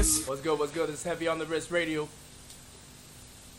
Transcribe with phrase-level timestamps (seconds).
[0.00, 0.28] wrist.
[0.28, 0.58] What's good?
[0.58, 0.88] What's good?
[0.90, 2.08] It's Heavy on the Wrist Radio.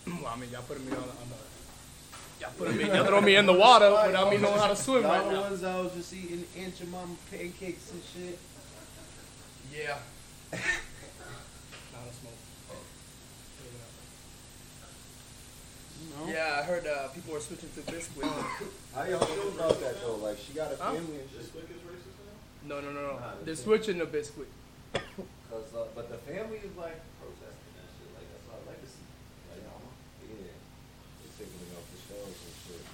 [0.08, 2.42] well, I mean, y'all putting me on, on the.
[2.42, 5.04] Y'all putting me, y'all throwing me in the water without me knowing how to swim
[5.04, 5.42] Y'all right the now.
[5.42, 8.39] ones I was just eating Aunt Jemima pancakes and shit.
[9.71, 9.98] Yeah.
[10.52, 10.59] Not
[12.09, 12.34] a smoke.
[16.02, 16.34] You know?
[16.34, 18.23] Yeah, I heard uh, people are switching to Biscuit.
[18.96, 20.16] How y'all feel about that though?
[20.16, 20.94] Like she got a Huh?
[20.94, 21.52] family and shit.
[22.68, 23.14] No, no, no, no.
[23.20, 24.48] Nah, They're switching to Biscuit.
[25.52, 28.08] Cause, uh, but the family is like protesting that shit.
[28.16, 29.04] Like that's our legacy.
[29.52, 32.88] Like, yeah, they're taking it off the shelves and shit.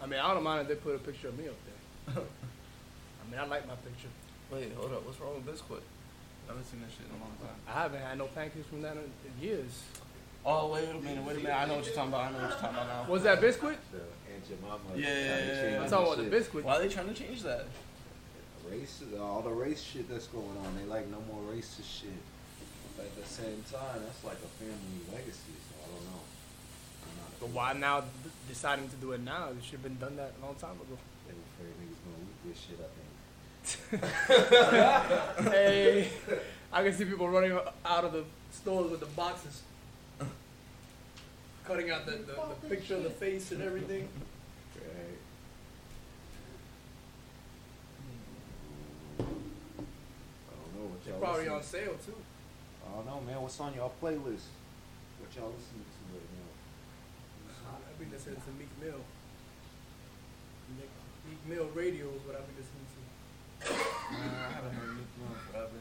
[0.00, 2.24] I mean, I don't mind if they put a picture of me up there.
[2.24, 4.08] I mean, I like my picture.
[4.50, 5.04] Wait, hold up.
[5.04, 5.84] What's wrong with Biscuit?
[6.48, 7.60] I haven't seen that shit in a long time.
[7.68, 9.84] I haven't had no pancakes from that in in years.
[10.40, 11.52] Oh, wait a minute, wait a minute.
[11.52, 12.24] I know what you're talking about.
[12.24, 13.12] I know what you're talking about now.
[13.12, 13.76] Was that Biscuit?
[13.92, 14.80] The Aunt Jemima.
[14.96, 15.82] Yeah, yeah, trying yeah.
[15.84, 16.32] I'm talking about the shit.
[16.32, 16.64] Biscuit.
[16.64, 17.66] Why are they trying to change that?
[18.68, 20.76] Race, all the race shit that's going on.
[20.78, 22.10] They like no more racist shit.
[22.96, 25.54] But at the same time, that's like a family legacy.
[25.68, 26.20] So I don't know.
[27.40, 28.06] But why now d-
[28.48, 29.48] deciding to do it now?
[29.48, 30.98] They should have been done that a long time ago.
[31.26, 32.78] They afraid niggas gonna loot this shit.
[32.78, 33.10] I think.
[35.52, 36.08] hey,
[36.72, 39.62] I can see people running out of the stores with the boxes,
[41.64, 44.08] cutting out the, the, the picture of the face and everything.
[44.76, 45.18] Right.
[49.18, 52.16] I don't know what They're y'all probably listen- on sale too.
[52.86, 53.42] I don't know, man.
[53.42, 54.46] What's on y'all playlist?
[55.20, 56.48] What y'all listening to right now?
[57.86, 59.02] I've been listening to Meek Mill.
[60.78, 60.90] Meek,
[61.28, 62.94] Meek Mill radio is what I've been listening to.
[63.70, 65.76] Nah, I haven't heard Meek Mill forever.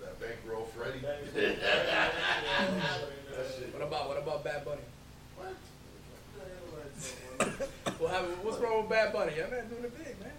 [0.00, 1.00] That bankroll Freddy.
[3.72, 4.80] What about what about Bad Bunny?
[7.98, 8.34] What happened?
[8.42, 9.32] What's wrong with Bad Bunny?
[9.36, 10.30] That man doing it big, man.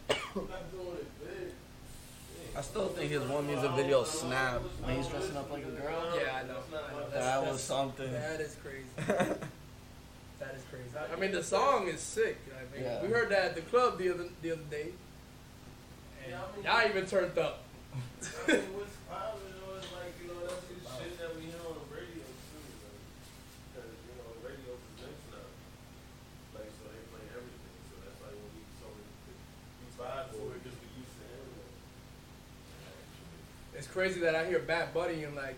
[2.56, 6.14] I still think his one music video, Snap, when he's dressing up like a girl.
[6.16, 6.58] Yeah, I know.
[6.74, 7.00] I.
[7.10, 8.12] That's- That was something.
[8.12, 8.86] That is crazy.
[10.40, 10.90] that is crazy.
[10.98, 12.38] I, I mean, the song is sick.
[12.52, 13.02] I mean, Yeah.
[13.02, 14.90] we heard that at the club the other the other day,
[16.24, 17.64] and Yeah, I mean- y'all even turned up.
[17.98, 21.48] I mean, what's poppin', you know, it's like, you know, that's the shit that we
[21.50, 23.02] hear on the radio too, like,
[23.74, 25.48] cause, you know, the radio presents now.
[26.54, 29.02] Like, so they play everything, so that's like when we, so we,
[29.82, 31.74] we vibe to it, cause we used to hearing it.
[33.88, 35.56] It's crazy that I hear Bad Bunny in like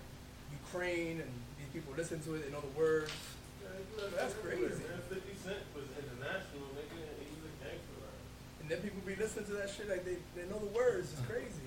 [0.53, 3.09] Ukraine and these people listen to it, they know the words.
[3.57, 4.85] Yeah, That's crazy.
[4.85, 8.21] Man, Fifty Cent was international, nigga, and he was a gangster, right?
[8.61, 11.09] And then people be listening to that shit like they, they know the words.
[11.09, 11.65] It's crazy.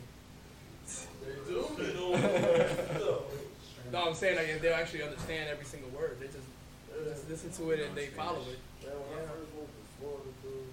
[1.26, 5.90] They do, they know it is, No, I'm saying like they actually understand every single
[5.90, 6.22] word.
[6.22, 6.46] They just,
[6.94, 8.62] just listen to it and they follow it.
[8.86, 8.94] Yeah.
[8.94, 10.70] I first moved to Florida, dude,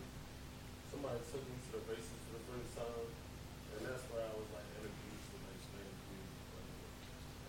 [0.93, 4.49] somebody took me to the bases for the first time, and that's where I was
[4.53, 6.37] like introduced to like Spanish music.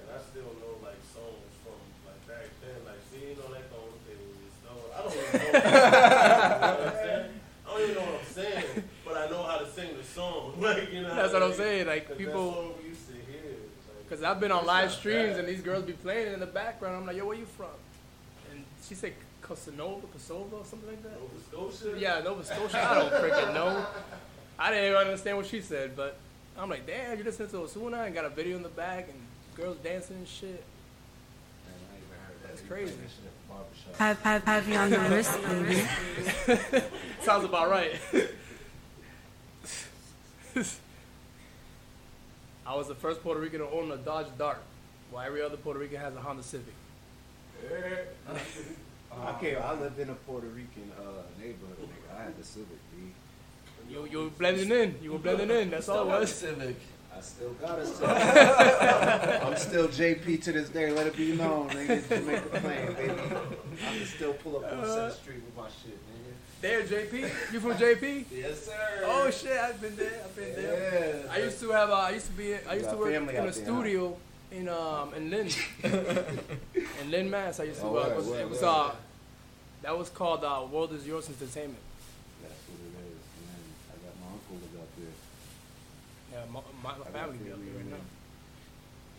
[0.01, 3.69] And I still know like songs from like back then, like see, you know that
[3.73, 4.75] don't they was no,
[5.35, 6.91] I don't even know.
[6.91, 7.31] what I'm saying.
[7.67, 10.55] I don't even know what I'm saying, but I know how to sing the song.
[10.61, 11.15] Like you know.
[11.15, 11.87] That's what I'm saying.
[11.87, 12.51] Like people.
[12.51, 13.51] That's what we used to hear.
[13.51, 16.97] Like, Because I've been on live streams and these girls be playing in the background.
[16.97, 17.67] I'm like, yo, where you from?
[18.51, 21.13] And she said Casanova, Casanova, or something like that.
[21.53, 21.99] Nova Scotia.
[21.99, 22.91] Yeah, Nova Scotia.
[22.91, 23.87] I don't freaking know.
[24.59, 26.19] I didn't even understand what she said, but
[26.59, 29.19] I'm like, damn, you listening to Ozuna and got a video in the back and
[29.57, 30.49] girls dancing and shit.
[31.65, 32.49] Man, I even heard that.
[32.49, 32.95] That's crazy.
[33.51, 33.97] Playing that shit at the barbershop.
[33.97, 35.83] Have, have, have you on the wrist, baby.
[37.23, 37.93] Sounds about right.
[42.67, 44.63] I was the first Puerto Rican to own a Dodge Dart,
[45.11, 46.75] while every other Puerto Rican has a Honda Civic.
[49.13, 49.59] I came.
[49.61, 51.77] I lived in a Puerto Rican uh, neighborhood.
[51.81, 52.19] Nigga.
[52.19, 53.13] I had the Civic, B.
[53.91, 54.95] You you were blending in.
[55.03, 55.71] You were blending in.
[55.71, 56.33] That's all it was.
[56.33, 56.77] Civic.
[57.17, 57.87] I still got it.
[57.87, 58.09] Still.
[59.47, 60.91] I'm still JP to this day.
[60.91, 62.09] Let it be known, nigga.
[62.09, 63.13] Jamaica plain, baby.
[63.13, 66.33] I can still pull up on Set Street with my shit, nigga.
[66.61, 67.53] There, JP.
[67.53, 68.25] You from JP?
[68.31, 69.03] Yes, sir.
[69.05, 70.21] Oh shit, I've been there.
[70.25, 71.23] I've been there.
[71.27, 71.33] Yeah.
[71.33, 71.91] I used to have.
[71.91, 72.55] Uh, I used to be.
[72.55, 74.17] I used to work in a there, studio
[74.53, 75.49] in um in Lynn,
[75.85, 77.61] in Lynn, Mass.
[77.61, 77.87] I used to.
[77.87, 78.05] Oh, work.
[78.09, 78.69] word, it was, word, it was word.
[78.69, 78.91] uh,
[79.83, 81.79] that was called uh, World Is Yours Entertainment.
[82.43, 83.63] That's what it is, man.
[83.89, 85.15] I got my uncle live out there.
[86.33, 86.45] Yeah,
[86.83, 88.05] my, my, my I got family be up there right now.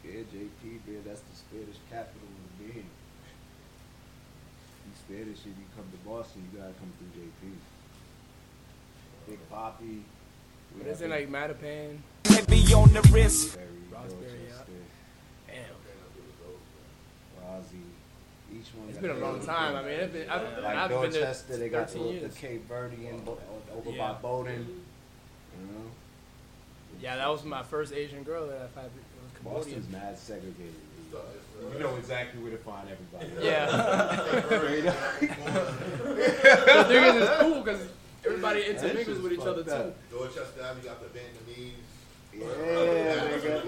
[0.03, 1.03] Yeah, JP, man.
[1.05, 2.89] That's the Spanish capital of the game.
[4.85, 7.53] You Spanish, if you come to Boston, you gotta come through JP.
[9.29, 10.03] Big Poppy.
[10.77, 11.97] But it's in like Mattapan.
[12.25, 13.55] Heavy on the wrist.
[13.55, 14.71] Berry, Roxbury, Dorchester,
[15.47, 15.63] Damn.
[17.43, 17.83] Rozzy.
[18.53, 18.89] Each one.
[18.89, 19.75] It's been a long time.
[19.75, 22.19] I mean, it's been, I've, Like I've been there Dorchester, they got the, 13 the
[22.21, 22.35] years.
[22.37, 24.13] Cape Verdean bo- oh, over Yeah.
[24.13, 24.67] by Bowdoin.
[25.59, 25.90] You know,
[27.01, 28.85] Yeah, that was my first Asian girl that I've had.
[28.85, 28.91] It
[29.43, 30.73] was Boston's mad segregated.
[31.73, 33.45] You know exactly where to find everybody.
[33.45, 33.65] Yeah.
[36.11, 37.81] The thing is, it's cool because
[38.25, 40.17] everybody That intermingles shit's with each other fucked too.
[40.17, 41.71] Dorchester Avenue got the Vietnamese.
[42.33, 43.65] Yeah, nigga.
[43.65, 43.67] Uh,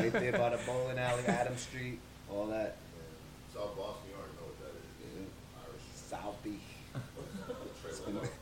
[0.00, 1.98] right there by the bowling alley, Adam Street,
[2.30, 2.76] all that.
[3.54, 4.84] South Boston, you already know what that is.
[5.00, 5.62] Yeah.
[5.62, 5.86] Irish.
[6.10, 6.62] Southie.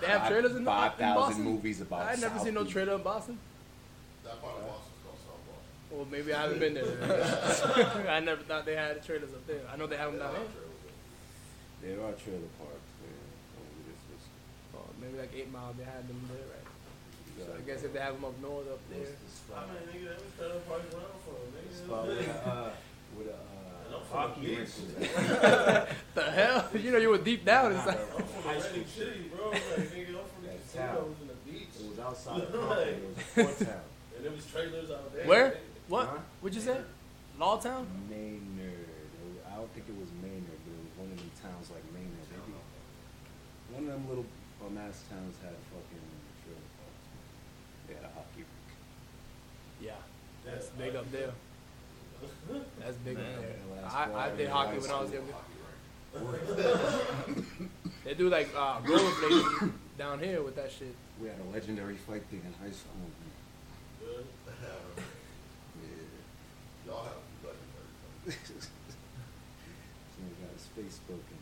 [0.00, 1.44] They have trailers in, Five in thousand Boston.
[1.44, 2.02] movies about.
[2.08, 3.38] I never seen no trailer in Boston.
[4.24, 5.90] That part of Boston's called South Boston.
[5.90, 8.06] Well, maybe I haven't been there.
[8.10, 9.60] I never thought they had trailers up there.
[9.72, 10.46] I know they have them down here.
[11.82, 13.20] There are trailer parks there.
[13.58, 14.28] Only this was-
[14.76, 16.64] Oh, maybe like Eight Mile, they had them there, right?
[17.36, 19.00] So I guess if they have them up north, up there.
[19.00, 21.74] What's the I mean, nigga, that was trailer park where I'm from, The nigga.
[21.84, 22.70] spot with a, uh,
[23.18, 24.74] with a, And uh, I'm from hockey the rink beach.
[24.98, 25.88] was at.
[26.14, 26.68] The hell?
[26.74, 27.98] You know, you were deep down inside.
[28.16, 28.84] I'm from High school.
[28.86, 29.50] City, bro.
[29.50, 30.96] Like, nigga, I'm from the That town.
[31.08, 31.68] Was in the beach.
[31.80, 32.88] It was outside of Compton.
[32.88, 33.80] It was Port Town.
[34.16, 35.26] And there was trailers out there.
[35.26, 35.58] Where?
[35.88, 36.06] What?
[36.08, 36.16] Huh?
[36.40, 36.78] What'd you say?
[37.38, 37.84] Lawtown?
[38.08, 38.40] Maynard.
[38.62, 41.70] It was- I don't think it was Maynard, but it was one of them towns
[41.70, 42.26] like Maynard.
[42.30, 42.54] They be,
[43.74, 44.26] one of them little
[44.62, 46.06] bum ass towns had a fucking
[46.42, 47.06] trailer parks.
[47.86, 48.70] They had a hockey rink.
[49.82, 50.00] Yeah.
[50.46, 51.30] That's big up there.
[52.80, 53.56] That's big up there.
[53.86, 55.24] I, I quarter did hockey when I was school.
[56.14, 56.40] younger.
[58.04, 60.94] They do like uh, rollerblading down here with that shit.
[61.20, 62.92] We had a legendary fight thing in high school.
[63.98, 64.26] Good.
[64.46, 64.78] Yeah.
[66.86, 68.38] Y'all have to be legendary.
[70.14, 71.38] So he got his face broken.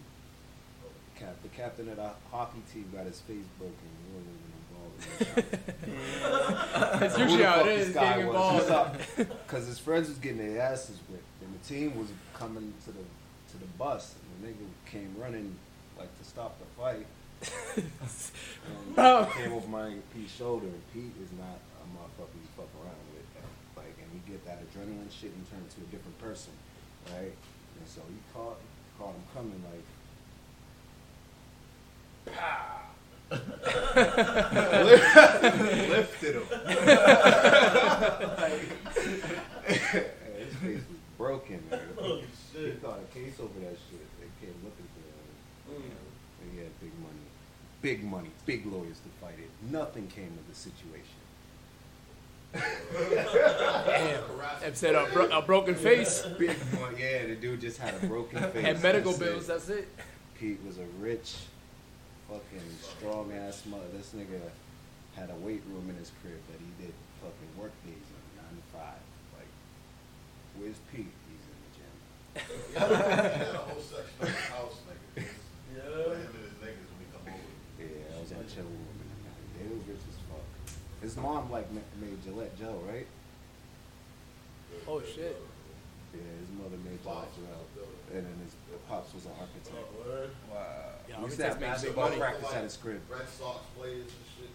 [1.19, 3.77] Cap, the captain of the hockey team got his face broken.
[7.01, 8.99] That's usually how fuck it this is, guy getting involved.
[9.17, 13.03] Because his friends was getting their asses whipped, and the team was coming to the
[13.53, 15.55] to the bus, and the nigga came running
[15.99, 17.07] like to stop the fight.
[17.77, 17.89] and
[18.99, 19.31] Oh.
[19.37, 23.27] came over my Pete's shoulder, and Pete is not a motherfucker you fuck around with.
[23.77, 26.53] Like, and he get that adrenaline shit and turn into a different person,
[27.13, 27.33] right?
[27.79, 28.59] And so he caught
[28.99, 29.85] caught him coming like.
[35.89, 36.47] Lifted him.
[39.67, 41.81] his face was broken, man.
[41.99, 42.25] Holy
[42.55, 44.07] He thought a case over that shit.
[44.21, 45.03] They came looking for
[45.73, 45.81] him.
[45.81, 46.43] Mm.
[46.43, 47.27] And he had big money.
[47.81, 49.51] Big money, big lawyers to fight it.
[49.71, 51.09] Nothing came of the situation.
[52.55, 54.23] Damn.
[54.63, 56.99] Episode a, bro- a broken face Big money.
[57.01, 58.65] Yeah, the dude just had a broken face.
[58.67, 59.25] and medical That's it.
[59.33, 59.47] bills.
[59.47, 59.89] That's it.
[60.39, 61.35] Pete was a rich,
[62.33, 63.85] fucking strong ass mother.
[63.93, 64.41] This nigga
[65.15, 68.57] had a weight room in his crib that he did fucking work days in, nine
[68.57, 69.05] to five.
[69.37, 69.53] Like,
[70.57, 71.13] where's Pete?
[71.29, 71.95] He's in the gym.
[72.73, 75.29] He had a whole section of his house, nigga.
[75.77, 75.85] Yeah.
[75.85, 77.53] Him and his niggas when we come over.
[77.77, 79.13] Yeah, I was on chilling with him.
[79.61, 80.49] They was rich as fuck.
[81.03, 83.07] His mom like made Gillette Joe, right?
[84.89, 85.37] Oh shit.
[86.13, 87.33] Yeah, his mother made Gillette
[87.75, 88.53] Joe, and then his
[88.89, 89.73] pops was an architect.
[89.73, 90.31] Oh, word.
[91.09, 92.21] Yeah, we used to have architects make big basketball money.
[92.21, 93.01] practice at his crib.
[93.09, 94.51] Red Sox players and shit.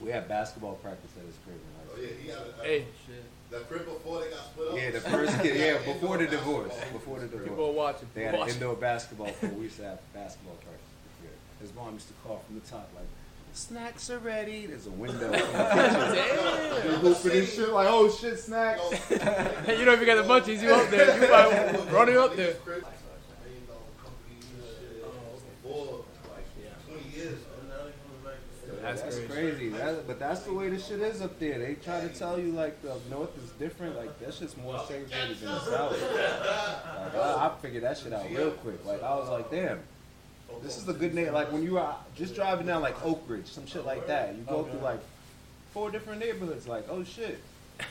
[0.00, 1.56] We had basketball practice at his crib.
[1.56, 2.84] in high Oh yeah, he had a, uh, Hey,
[3.50, 4.76] the crib before they got split up.
[4.76, 5.56] Yeah, the first kid.
[5.56, 6.74] Yeah, before the divorce.
[6.92, 7.48] Before the divorce.
[7.48, 8.08] people are watching.
[8.12, 8.54] They had an watching.
[8.54, 9.54] indoor basketball court.
[9.54, 10.90] We used to have basketball practice.
[10.90, 11.38] at the crib.
[11.62, 13.08] His mom used to call from the top like,
[13.56, 15.26] "Snacks are ready." There's a window.
[15.26, 15.54] in the kitchen.
[15.54, 16.84] Damn.
[16.90, 20.62] You hooping and shit like, "Oh shit, snacks." you know if you got the munchies,
[20.62, 21.20] you up there.
[21.20, 22.54] You probably running up there.
[22.66, 25.62] Million dollar companies and shit.
[25.62, 26.46] Before like
[26.86, 27.38] twenty years.
[27.60, 29.32] And now they coming back to say, That's That's crazy.
[29.32, 29.68] crazy.
[29.70, 31.58] That, but that's the way the shit is up there.
[31.58, 33.96] They try to tell you like the north is different.
[33.96, 35.92] Like that shit's more segregated than the south.
[36.02, 38.84] Like, I, I figured that shit out real quick.
[38.84, 39.80] Like I was like, damn,
[40.62, 41.32] this is the good name.
[41.32, 44.34] Like when you are just driving down like Oak Ridge, some shit like that.
[44.34, 45.00] You go through like
[45.72, 46.66] four different neighborhoods.
[46.66, 47.38] Like oh shit,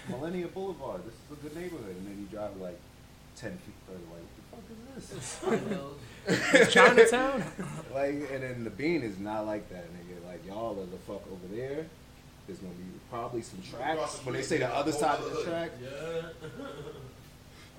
[0.10, 1.02] Millenia Boulevard.
[1.06, 1.96] This is a good neighborhood.
[1.96, 2.80] And then you drive like
[3.36, 4.00] ten feet further.
[4.14, 6.74] Like what the fuck is this?
[6.74, 7.44] Chinatown.
[7.94, 10.26] Like, and then the bean is not like that, nigga.
[10.26, 11.86] Like, y'all are the fuck over there.
[12.48, 14.20] There's gonna be probably some tracks.
[14.24, 15.90] When they say the other side of the track, Yeah.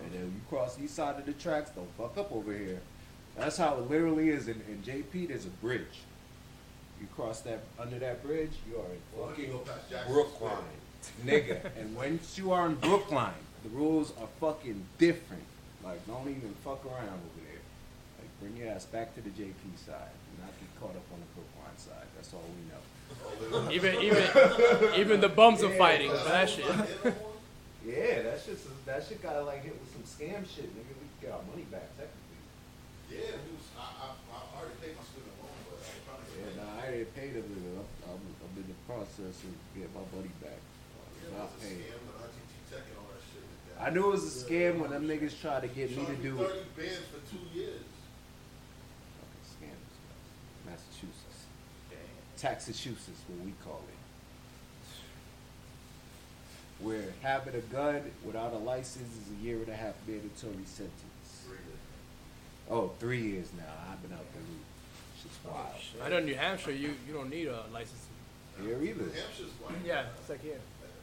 [0.03, 2.81] and then you cross each side of the tracks, don't fuck up over here.
[3.37, 4.49] That's how it literally is.
[4.49, 6.03] In, in JP, there's a bridge.
[7.01, 10.13] You cross that under that bridge, you are in Well, you fucking go past Jackson
[10.13, 10.79] Brookline,
[11.25, 11.61] nigga.
[11.79, 15.45] And once you are in Brookline, the rules are fucking different.
[15.85, 17.61] Like, don't even fuck around over there.
[18.19, 21.21] Like, bring your ass back to the JP side, and not get caught up on
[21.21, 22.07] the Brookline side.
[22.17, 22.81] That's all we know.
[23.71, 24.25] Even even
[24.97, 26.65] even the bums are fighting for that shit.
[27.87, 30.91] Yeah, that shit, that shit gotta like hit with some scam shit, nigga.
[31.01, 32.16] We get our money back technically.
[33.17, 36.37] Yeah, he was, I, I, I already paid my student loan, but I'm trying to
[36.37, 37.49] Yeah, nah, I didn't pay them.
[37.49, 40.61] I'm, I'm, I'm in the process of getting my money back.
[40.61, 41.81] Yeah, not it was a paying.
[41.81, 43.41] scam, but ITT Tech and all that shit.
[43.81, 46.37] I knew it was a scam when them niggas tried to get me to do
[46.37, 47.89] Thirty bands for two years.
[49.17, 49.93] Fucking scams,
[50.69, 51.49] Massachusetts.
[52.37, 53.97] Taxachusetts, what we call it.
[56.85, 61.16] Where having a gun without a license is a year and a half mandatory sentence.
[62.71, 63.65] Oh, three years now.
[63.91, 64.65] I've been out the oh, loop.
[65.23, 66.05] Shit's wild.
[66.05, 68.07] I know in New Hampshire, you, you don't need a license.
[68.61, 69.03] Here either.
[69.05, 70.59] New Hampshire's like, Yeah, it's like here.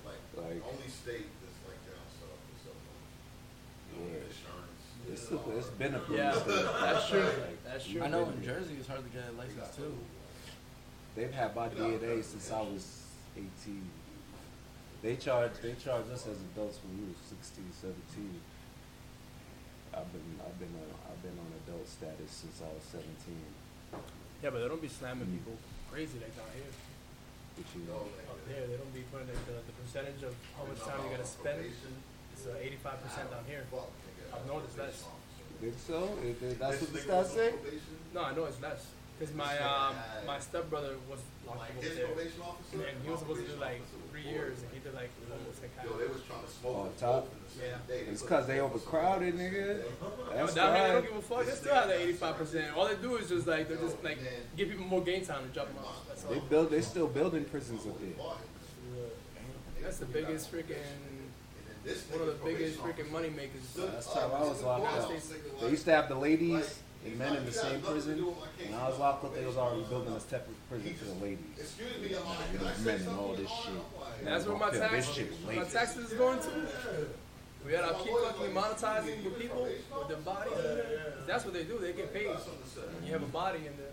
[0.05, 2.99] like, Like- only state that's like down south or something.
[3.87, 4.27] You know, Yeah.
[4.27, 4.81] insurance.
[5.11, 6.65] It's, a, it's been a police Yeah, state.
[6.81, 7.29] that's true.
[7.65, 8.01] That's true.
[8.01, 9.95] I know in Jersey it's hard to get a license too.
[11.15, 13.03] They've had my DNA since I was
[13.37, 13.81] 18.
[15.03, 18.41] They charge they charge us as adults when we were 16, 17.
[19.93, 23.05] I've been I've been on I've been on adult status since I was 17.
[24.41, 25.55] Yeah, but they don't be slamming people
[25.89, 26.71] crazy like down here.
[27.55, 30.65] Which you know, Up there, they don't be putting like the, the percentage of how
[30.65, 31.61] much time you gotta spend.
[32.33, 33.63] It's uh, 85% down here.
[34.33, 35.05] I've noticed less.
[35.61, 36.17] think so?
[36.25, 37.53] If they- that's what the This stats say.
[37.53, 37.95] was on probation.
[38.13, 38.81] No, I know it's less.
[39.23, 39.95] Cause my um
[40.27, 42.83] my stepbrother was locked Like up his there, probation officer.
[42.83, 43.79] and he was supposed to do like
[44.11, 45.85] three years, and he did like almost like half.
[45.85, 47.23] Yo, they was trying to smoke On top?
[47.23, 48.11] both in the same Yeah.
[48.11, 49.67] It's because they both of us on overcrowded, nigga.
[49.79, 49.83] day.
[50.03, 51.45] But That's down here, they don't give a fuck.
[51.45, 52.75] They still have that 85 percent.
[52.75, 54.19] All they do is just like they just like
[54.57, 56.03] give people more game time to drop them off.
[56.07, 56.69] That's They build.
[56.69, 58.11] They still building prisons up there.
[59.81, 60.83] That's the biggest freaking
[61.85, 63.63] this one of the biggest freaking money makers.
[63.77, 65.11] Last time I was locked up,
[65.61, 68.17] they used to have the ladies and men in the same prison.
[68.19, 71.45] When I was locked up, they was already building a separate prison for the ladies.
[71.57, 73.73] Excuse me, I'm like, With can I the say men and all this shit.
[73.99, 76.49] like, That's where my Yeah, tax, this shit my taxes is going to.
[77.65, 80.51] We gotta keep fucking monetizing with people with their body.
[81.27, 81.77] That's what they do.
[81.79, 82.27] They get paid.
[83.05, 83.83] You have a body, and the,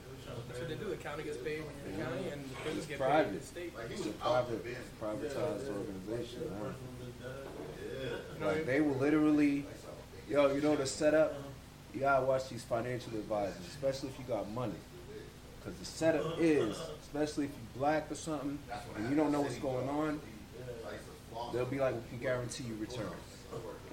[0.49, 0.90] that's what they do.
[0.90, 3.40] The county gets paid when you're in the county, and the prisons get paid Private.
[3.40, 3.73] the state.
[3.90, 4.64] It's a private,
[5.00, 6.50] privatized organization.
[6.61, 8.45] Huh?
[8.45, 9.67] Like they will literally,
[10.29, 11.35] yo, you know the setup.
[11.95, 14.73] You gotta watch these financial advisors, especially if you got money,
[15.59, 18.59] because the setup is, especially if you black or something,
[18.97, 20.21] and you don't know what's going on.
[21.53, 23.11] They'll be like, we can guarantee you returns,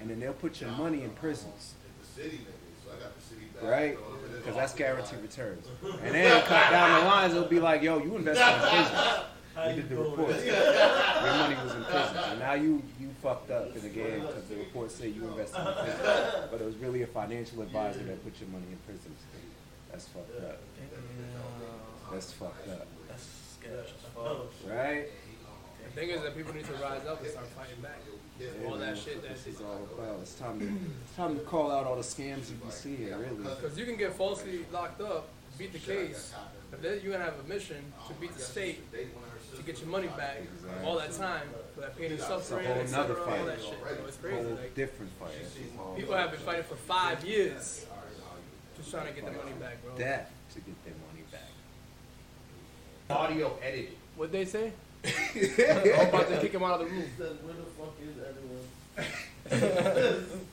[0.00, 1.74] and then they'll put your money in prisons,
[3.62, 3.98] right?
[4.36, 5.66] Because that's guaranteed returns.
[6.02, 9.24] And then down the lines, it'll be like, yo, you invested in prison.
[9.66, 10.44] We did the report.
[10.44, 14.44] Your money was in prison, and now you you fucked up in the game because
[14.44, 18.22] the report said you invested in prison, but it was really a financial advisor that
[18.22, 19.14] put your money in prison.
[19.90, 20.58] That's fucked up.
[22.12, 23.26] That's fucked up, That's
[23.60, 25.06] sketch as right?
[25.84, 27.98] the thing is that people need to rise up and start fighting back.
[28.66, 29.22] All that shit.
[29.22, 29.54] That This shit.
[29.54, 30.20] is all about.
[30.22, 33.42] It's time to it's time to call out all the scams you be seeing, really.
[33.42, 36.32] Because you can get falsely locked up, beat the case,
[36.70, 38.80] but then you're gonna have a mission to beat the state
[39.56, 40.42] to get your money back.
[40.84, 43.70] All that time for that pain and suffering, whole et cetera, nother all that shit.
[43.78, 44.36] You know, it's crazy.
[44.36, 45.96] Whole Like, different fight.
[45.96, 47.86] people have been fighting for five years,
[48.76, 49.94] just trying to get their money back, bro.
[49.96, 51.50] Death to get their money back.
[53.16, 53.96] Audio edited.
[54.16, 54.72] What'd they say?
[55.04, 57.04] I'm about to kick him out of the room.
[57.16, 58.66] Said, where the fuck is everyone?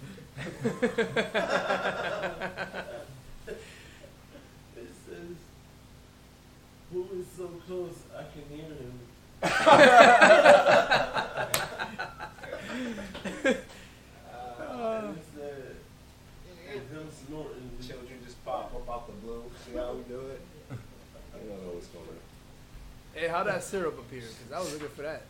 [4.78, 5.36] It says,
[6.96, 9.00] who is so close I can hear him?
[15.04, 15.18] and
[16.72, 17.70] and him snorting.
[17.86, 19.44] Children just pop up out the blue.
[19.66, 20.42] See how we do it?
[20.72, 22.16] I don't know what's going on.
[23.14, 24.22] Hey, how that syrup appear?
[24.22, 25.24] Because I was looking for that.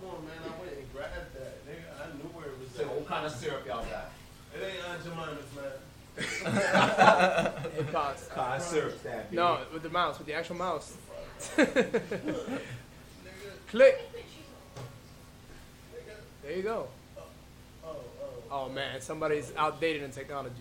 [0.00, 1.66] Come on, man, I went and grabbed that.
[1.66, 2.88] Nigga, I knew where it was So at.
[2.94, 4.10] what kind of syrup y'all got?
[4.54, 5.78] It ain't Aunt Jemima's, man.
[6.16, 8.26] It pops.
[8.28, 10.96] Kind syrup that No, with the mouse, with the actual mouse.
[13.68, 13.98] Click.
[16.42, 16.88] There you go.
[17.16, 17.22] Oh,
[17.84, 17.96] oh.
[18.50, 20.54] Oh man, somebody's outdated in technology.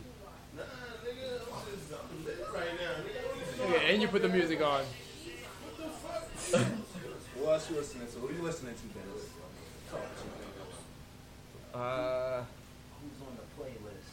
[0.56, 0.64] Nah,
[1.04, 2.94] nigga, I'm just, I'm right now.
[3.04, 3.72] Nigga, what you doing?
[3.74, 4.84] Yeah, and you put the music on.
[7.40, 8.20] What else you listening to?
[8.20, 9.30] What are you listening to, Dennis?
[11.74, 12.44] Uh,
[13.00, 14.12] Who's on the playlist?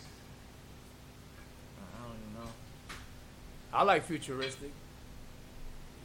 [1.77, 2.51] I don't even know.
[3.77, 4.73] I like futuristic.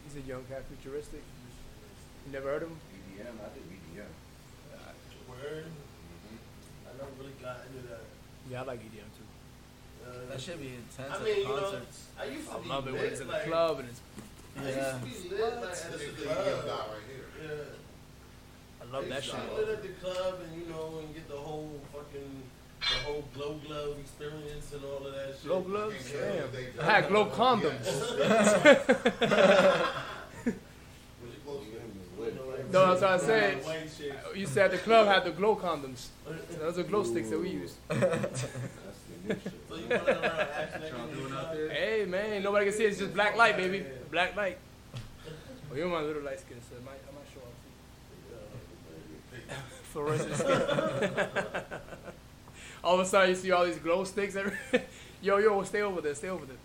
[0.04, 1.22] He's a young cat, futuristic.
[2.26, 2.78] You never heard of him?
[3.16, 4.12] EDM, I did EDM.
[5.30, 5.66] Word.
[6.86, 8.02] I never really got into that.
[8.52, 9.24] Yeah, I like EDM too.
[10.06, 11.82] Uh, That should be intense I at mean, you know.
[12.20, 13.88] I used to I be love it when lit, it's in the like, club and
[13.88, 14.02] it's.
[14.58, 15.06] I Yeah.
[15.06, 16.88] used to be lit like, at the club.
[16.92, 17.48] Right here.
[17.48, 18.84] Yeah.
[18.84, 19.40] I love I that used shit.
[19.40, 22.44] to be lit at the club and you know and get the whole fucking
[22.82, 25.44] the whole glow glove experience and all of that shit.
[25.46, 25.96] Glow gloves?
[26.12, 26.52] Can't Damn.
[26.52, 27.86] they- I had glow condoms.
[27.86, 28.12] Was
[31.34, 32.72] it close to him?
[32.72, 33.64] No, that's what I said.
[34.36, 36.08] You said the club had the glow condoms.
[36.60, 37.76] Those are glow sticks that we use.
[37.90, 38.00] That's
[39.28, 39.54] the new shit.
[39.70, 41.70] So you running around acting like Y'all you doing ain't out got- there?
[41.70, 42.90] Hey man, nobody can see it.
[42.90, 43.86] It's just black light, baby.
[44.10, 44.58] Black light.
[45.74, 47.54] Oh, you're my little light skin, so it might, I might show up.
[49.94, 50.62] Fluorescent skin.
[52.84, 54.36] All of a sudden, you see all these glow sticks.
[54.36, 54.58] Every
[55.22, 56.16] yo, yo, stay over there.
[56.16, 56.58] Stay over there.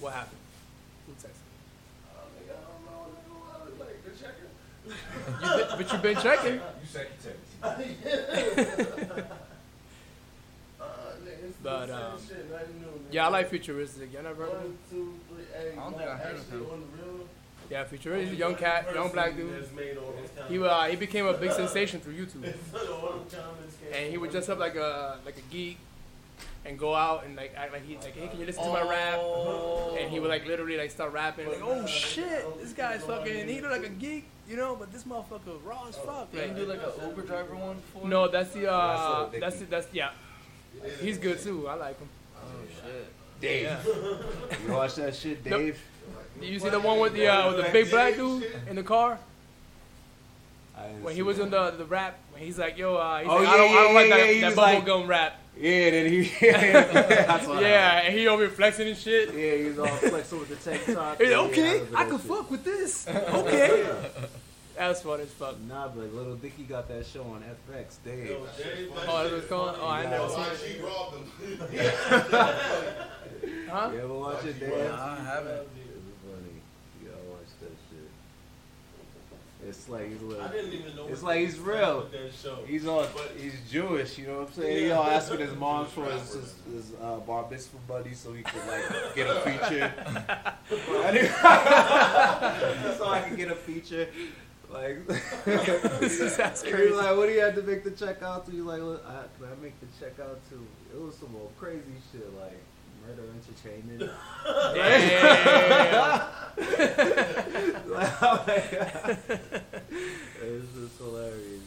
[0.00, 0.38] What happened?
[1.06, 1.44] Who texted?
[2.16, 3.06] Oh, nigga, I don't know.
[3.12, 4.04] Nigga, what I look like?
[4.04, 4.46] Good checker.
[5.42, 6.54] You been, but you've been checking.
[6.80, 9.26] You said you text.
[10.80, 10.84] Uh,
[11.22, 12.84] nigga, But, um, shit, nothing.
[13.10, 14.12] Yeah, I like futuristic.
[14.14, 14.78] Y'all never heard of One, him?
[14.90, 16.64] two, three, hey, I don't think I heard of him.
[17.72, 18.38] On the real, Yeah, futuristic.
[18.38, 19.54] Young cat, young black dude.
[19.54, 20.72] that's made all those He comments.
[20.74, 22.44] uh, he became a big sensation through YouTube.
[22.74, 25.78] All them comments came and he would dress up like a like a geek
[26.64, 28.82] and go out and like act like he like hey can you listen to my
[28.82, 29.18] rap
[29.98, 33.60] and he would like literally like start rapping like oh shit this guy's fucking he
[33.62, 36.64] look like a geek you know but this motherfucker raw as fuck Did like, you
[36.64, 38.06] do like an Uber driver one before?
[38.08, 40.10] no that's the uh That's that's the, that's yeah
[41.00, 42.46] he's good too I like him Oh
[42.84, 43.06] shit.
[43.40, 43.62] Dave.
[43.64, 45.74] yeah You watch that shit, Nope.
[46.40, 46.52] Dave?
[46.52, 49.18] you see the one with the uh with the big black dude in the car
[51.02, 51.44] when he was that.
[51.44, 53.70] in the the rap when he's like yo uh he's Oh, like, yeah, I don't
[53.70, 56.22] I don't yeah, like yeah, that, he that was like- bubblegum rap Yeah, then he.
[56.40, 59.86] That's what I- yeah and he over here flexing and shit Yeah, he was all
[59.86, 61.18] flexing with the tank top.
[61.20, 62.20] He's like, okay, was I can shit.
[62.22, 63.06] fuck with this.
[63.08, 63.86] Okay.
[64.76, 65.60] That's fun as fuck.
[65.68, 68.30] Nah, but Little Dicky got that show on FX, Dave.
[68.30, 69.76] Yo, Jay, Oh, that's shit what it's called?
[69.78, 70.76] Oh, I never Why seen it.
[70.76, 71.24] she robbed him?
[73.68, 73.90] Huh?
[73.92, 74.70] You ever watch it, Dave?
[74.70, 75.68] Yeah, I haven't.
[75.76, 76.56] It's funny.
[77.02, 78.08] You gotta watch that shit.
[79.68, 80.48] It's like he's I little.
[80.48, 81.06] didn't even know.
[81.08, 82.00] It's like he's real.
[82.00, 82.58] with That show.
[82.66, 82.84] He's
[83.38, 84.84] he's Jewish, you know what I'm saying?
[84.84, 88.42] He all asking his mom for his, his, his uh, bar mitzvah buddy so he
[88.42, 89.92] could like get a feature.
[92.98, 94.08] so I can get a feature.
[94.72, 96.92] Like That's He crazy.
[96.92, 98.52] was like, what do you have to make the check out to?
[98.52, 100.64] He's like, "Look, I, can I make the check out to?
[100.96, 102.56] It was some old crazy shit like
[103.10, 104.10] murder entertainment.
[104.74, 106.20] Damn.
[107.90, 109.18] like, oh my God.
[110.42, 111.62] It's just hilarious.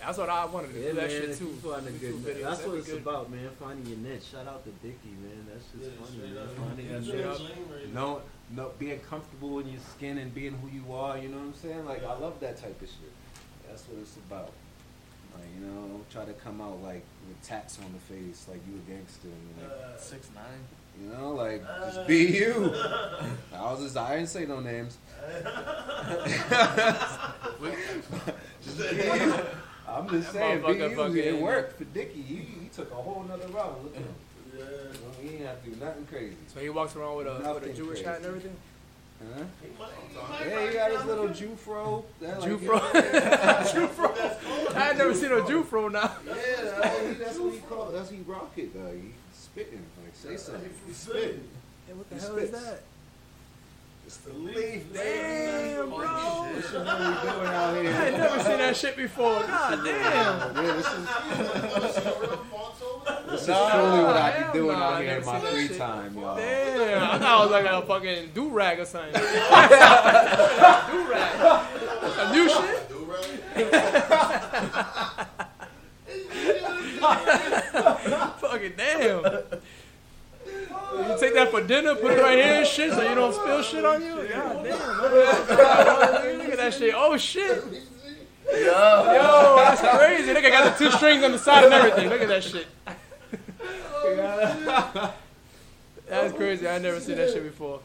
[0.00, 0.94] That's what I wanted to Yeah, do.
[0.94, 1.44] That man, shit too.
[1.46, 3.02] you find a good, videos, that's that'd what it's good.
[3.02, 3.48] about, man.
[3.60, 4.24] Finding your niche.
[4.32, 5.46] Shout out to Dicky, man.
[5.48, 6.48] That's Yeah, just funny, man.
[6.56, 7.40] Finding Yeah, your niche.
[7.70, 11.18] right No, no, being comfortable in your skin and being who you are.
[11.18, 11.84] You know what I'm saying?
[11.86, 13.12] Like I love that type of shit.
[13.68, 14.50] That's what it's about.
[15.34, 18.60] Like you know, don't try to come out like with tats on the face, like
[18.66, 19.28] you a gangster.
[19.28, 20.64] You know, Uh, Six nine.
[21.00, 22.72] you know like just be you.
[23.54, 24.98] I was just, I didn't say no names.
[28.64, 29.34] just be you.
[29.88, 30.96] I'm just That saying, be motherfucker you.
[30.96, 32.22] fucking- It worked for Dickie.
[32.22, 33.82] He, he took a whole nother route.
[33.84, 34.14] Look at him.
[34.56, 34.64] yeah.
[35.20, 36.36] He didn't have to do nothing crazy.
[36.48, 38.04] So he walks around with a, with a Nothing Jewish crazy.
[38.04, 38.56] hat and everything.
[39.36, 39.44] Huh?
[40.48, 42.04] Yeah, he got his little Jew fro.
[42.20, 42.78] That, like, Jew you fro.
[42.78, 42.92] know,
[43.72, 44.14] Jew fro.
[44.74, 46.12] I ain't never seen a Jew fro now.
[46.26, 47.92] Yeah, that- that's what he call it.
[47.92, 48.70] That's he rock it.
[48.76, 49.82] Uh, he spitting.
[50.02, 50.70] Like say something.
[50.86, 51.44] He spitting.
[51.86, 52.82] Hey, what the He hell is that?
[54.04, 56.48] It's the leaf, Damn, bro.
[56.54, 57.94] This is what we doing out here?
[57.94, 59.40] I ain't never seen that shit before.
[59.42, 60.64] God damn.
[60.64, 62.02] Yeah, this is
[63.46, 65.02] Never seen a this is Nah, truly what I hell be doing nah, I out
[65.02, 65.78] here in my free shit.
[65.78, 66.36] time, y'all.
[66.36, 67.02] Damn.
[67.02, 69.12] I thought I was like a fucking do rag or something.
[69.12, 69.20] do
[71.10, 71.34] rag.
[72.18, 72.88] A new shit?
[72.88, 73.26] Do rag?
[78.38, 79.24] Fucking damn.
[80.44, 83.62] You take that for dinner, put it right here and shit, so you don't spill
[83.62, 84.28] shit on you.
[84.28, 84.78] God damn.
[86.38, 86.94] Look at that shit.
[86.96, 87.64] Oh shit.
[88.52, 90.32] Yo, that's crazy.
[90.32, 92.10] Look, I got the two strings on the side and everything.
[92.10, 92.66] Look at that shit.
[96.08, 96.68] That's crazy.
[96.68, 97.80] I never seen that shit before.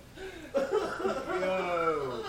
[0.55, 2.23] Yo.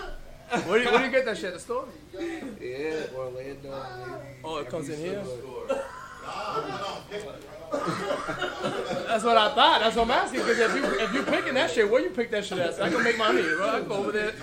[0.65, 1.85] Where do you, where do you get that shit at the store?
[2.13, 3.69] Yeah, Orlando.
[3.69, 4.39] Maybe.
[4.43, 5.23] Oh, it comes in here?
[9.07, 9.79] That's what I thought.
[9.81, 10.39] That's what I'm asking.
[10.39, 12.75] Because if you if you picking that shit, where you pick that shit at?
[12.75, 13.43] So I can make money.
[13.43, 13.69] Bro.
[13.69, 14.33] I go over there.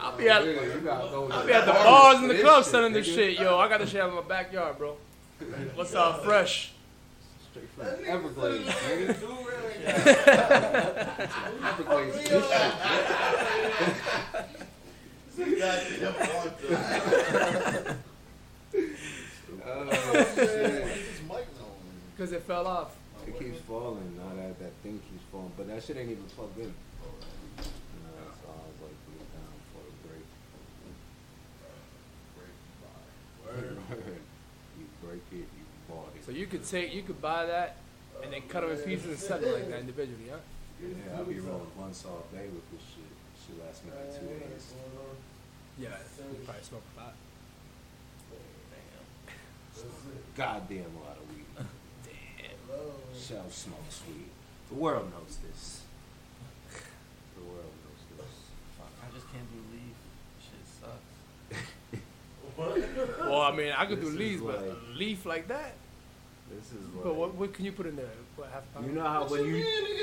[0.00, 1.28] I'll be at Yeah, you gotta go.
[1.30, 3.38] I'll be at the bars and the clubs selling this shit.
[3.38, 4.96] Yo, I got this shit out in my backyard, bro.
[5.74, 6.72] What's up, fresh?
[7.58, 9.08] Straight from Everglades, nigga.
[11.64, 12.14] Everglades.
[12.14, 12.72] This shit.
[15.58, 16.68] Goddamn Fonzo.
[20.34, 20.84] Shit.
[20.94, 21.74] This mic on.
[22.16, 22.96] Because it fell off.
[23.26, 24.16] It keeps falling.
[24.16, 26.72] Now that that thing keeps falling, but that shit ain't even plugged in.
[27.58, 30.26] Uh, so I was like, put it down for a break.
[33.44, 33.78] Word.
[34.78, 36.20] you break it, you quality.
[36.24, 37.76] So you could take, you could buy that,
[38.22, 40.38] and then cut them in pieces and sell it like that individually, huh?
[40.80, 43.10] Yeah, I'll be rolling blunts all day with this shit.
[43.42, 44.72] Shit lasts me like two days.
[45.80, 45.88] Yeah,
[46.30, 47.14] you probably smoke a lot.
[48.70, 49.84] Damn.
[50.36, 51.66] Goddamn lot of weed.
[52.06, 53.20] Damn.
[53.20, 54.30] Shell smokes weed.
[54.68, 55.82] The world knows this.
[57.34, 58.34] The world knows this.
[58.78, 59.98] Fuck, I just can't do leaf.
[60.46, 62.02] Shit sucks.
[63.20, 65.74] Well, I mean, I could do This is leaves, but like- a leaf like that.
[66.50, 67.04] This is like.
[67.04, 68.06] But what, what can you put in there?
[68.36, 68.86] What half pound?
[68.86, 69.56] You know how when you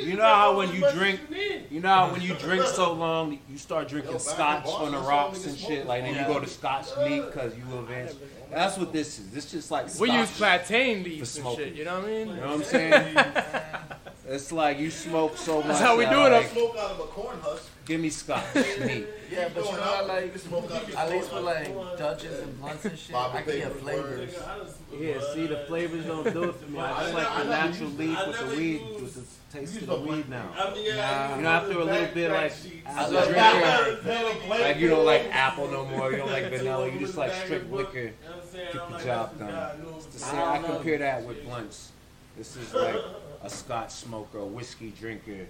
[0.03, 1.19] you know how when you drink
[1.69, 4.97] you know how when you drink so long you start drinking Yo, scotch on the
[4.97, 8.15] rocks and shit like then you go to scotch neat because you advance.
[8.51, 9.31] That's what this is.
[9.31, 10.37] This just like we use scotch.
[10.37, 11.65] plantain leaves and smoking.
[11.65, 11.75] shit.
[11.75, 12.27] You know what I mean?
[12.27, 13.17] You know what I'm saying?
[14.27, 15.67] it's like you smoke so much.
[15.67, 17.69] That's how we that, do it up- like, Smoke out of a corn husk.
[17.85, 19.05] Give me scotch neat.
[19.31, 22.85] Yeah, but you know, I like, Smoke at least corn with like Dutches and blunts
[22.85, 24.35] and shit, I can get flavors.
[24.97, 26.79] Yeah, see the flavors don't do it for me.
[26.79, 30.29] I just like the natural leaf with the weed, with the taste of the weed
[30.29, 30.49] now.
[30.57, 32.53] I You know, after a little bit, like,
[32.85, 36.91] as a I drinker, like you don't like apple no more, you don't like vanilla,
[36.91, 38.11] you just like straight liquor.
[38.53, 39.81] Get the job done.
[40.11, 41.91] The same, I compare that with blunts.
[42.37, 42.97] This is like
[43.43, 45.47] a scotch smoker, a whiskey drinker,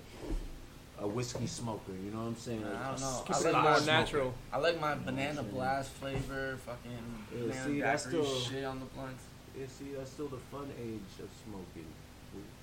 [1.00, 1.92] a whiskey smoker.
[2.04, 2.64] You know what I'm saying?
[2.64, 3.24] Like I don't know.
[3.30, 4.34] I like more my natural.
[4.54, 6.92] I like my banana blast flavor, fucking
[7.36, 9.24] Yeah, banana see, that's still- shit on the blunts.
[9.58, 11.88] Yeah, see, that's still the fun age of smoking.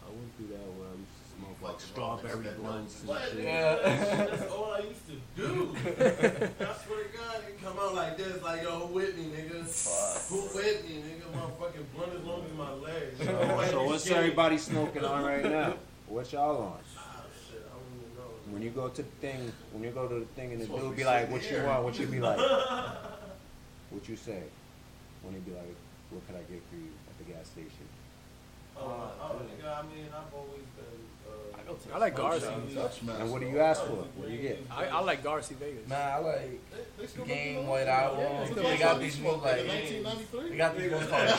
[0.05, 3.09] I went through that where I used to smoke like Fucking strawberry wrong, blunts and
[3.09, 3.23] What?
[3.31, 3.45] shit.
[4.41, 5.75] That's all I used to do.
[5.75, 10.29] I swear to God, it come out like this, like yo, who with me, nigga?
[10.29, 11.33] Who with me, nigga?
[11.33, 13.19] Motherfucking blunt as long as my legs.
[13.25, 15.75] So, so what's everybody smoking on right now?
[16.09, 16.79] What y'all on?
[16.99, 18.29] Ah, shit, I don't even know.
[18.53, 20.81] When you go to the thing, when you go to the thing and the That's
[20.81, 22.39] dude be like, "What you want?" What you be like?
[23.91, 24.43] What you say?
[25.23, 25.77] When he be like,
[26.11, 27.89] "What can I get for you at the gas station?"
[28.77, 31.02] Oh, oh, nigga, I mean, I've always been.
[31.73, 32.51] I go to I like Garcia.
[32.51, 32.75] shops.
[32.75, 33.23] Dutch master.
[33.23, 33.93] And what do you ask for?
[33.93, 34.65] What do you get?
[34.71, 35.89] I, I like Garcia Vegas.
[35.89, 36.61] Man, I like
[37.27, 38.51] Game making White those?
[38.57, 40.51] Yeah, they got these new like in 1993?
[40.51, 41.37] they got these ones called yeah.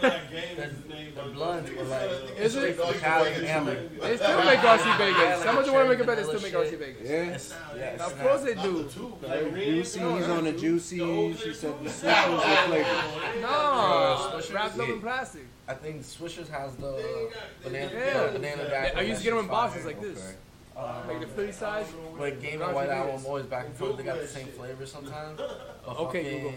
[0.00, 2.74] that game is named The blunts were like Is it?
[2.74, 3.88] straight from and hammer.
[4.00, 5.18] They still make Garcia Vegas.
[5.18, 6.16] like How much you want to make a bet?
[6.16, 6.52] They still make.
[6.52, 7.08] Garcia Vegas.
[7.08, 7.34] Yeah.
[7.34, 8.82] It's, yeah, it's Of course they do.
[8.82, 9.14] the two.
[9.54, 11.36] Juicy, he's on the juicies.
[11.42, 13.42] He said the switches with flavors.
[13.42, 15.42] No, wrapped up in plastic.
[15.70, 17.30] I think Swishers has the uh,
[17.62, 18.24] banana, Yeah.
[18.24, 18.92] yeah, banana daiquiri.
[18.96, 20.34] I used to get them in boxes like this, Okay.
[20.76, 21.86] Uh, like the Philly size.
[22.18, 23.96] But Game and White Owl, I'm always back and forth.
[23.96, 25.40] They got the same flavor sometimes.
[25.86, 26.54] But Okay, Google.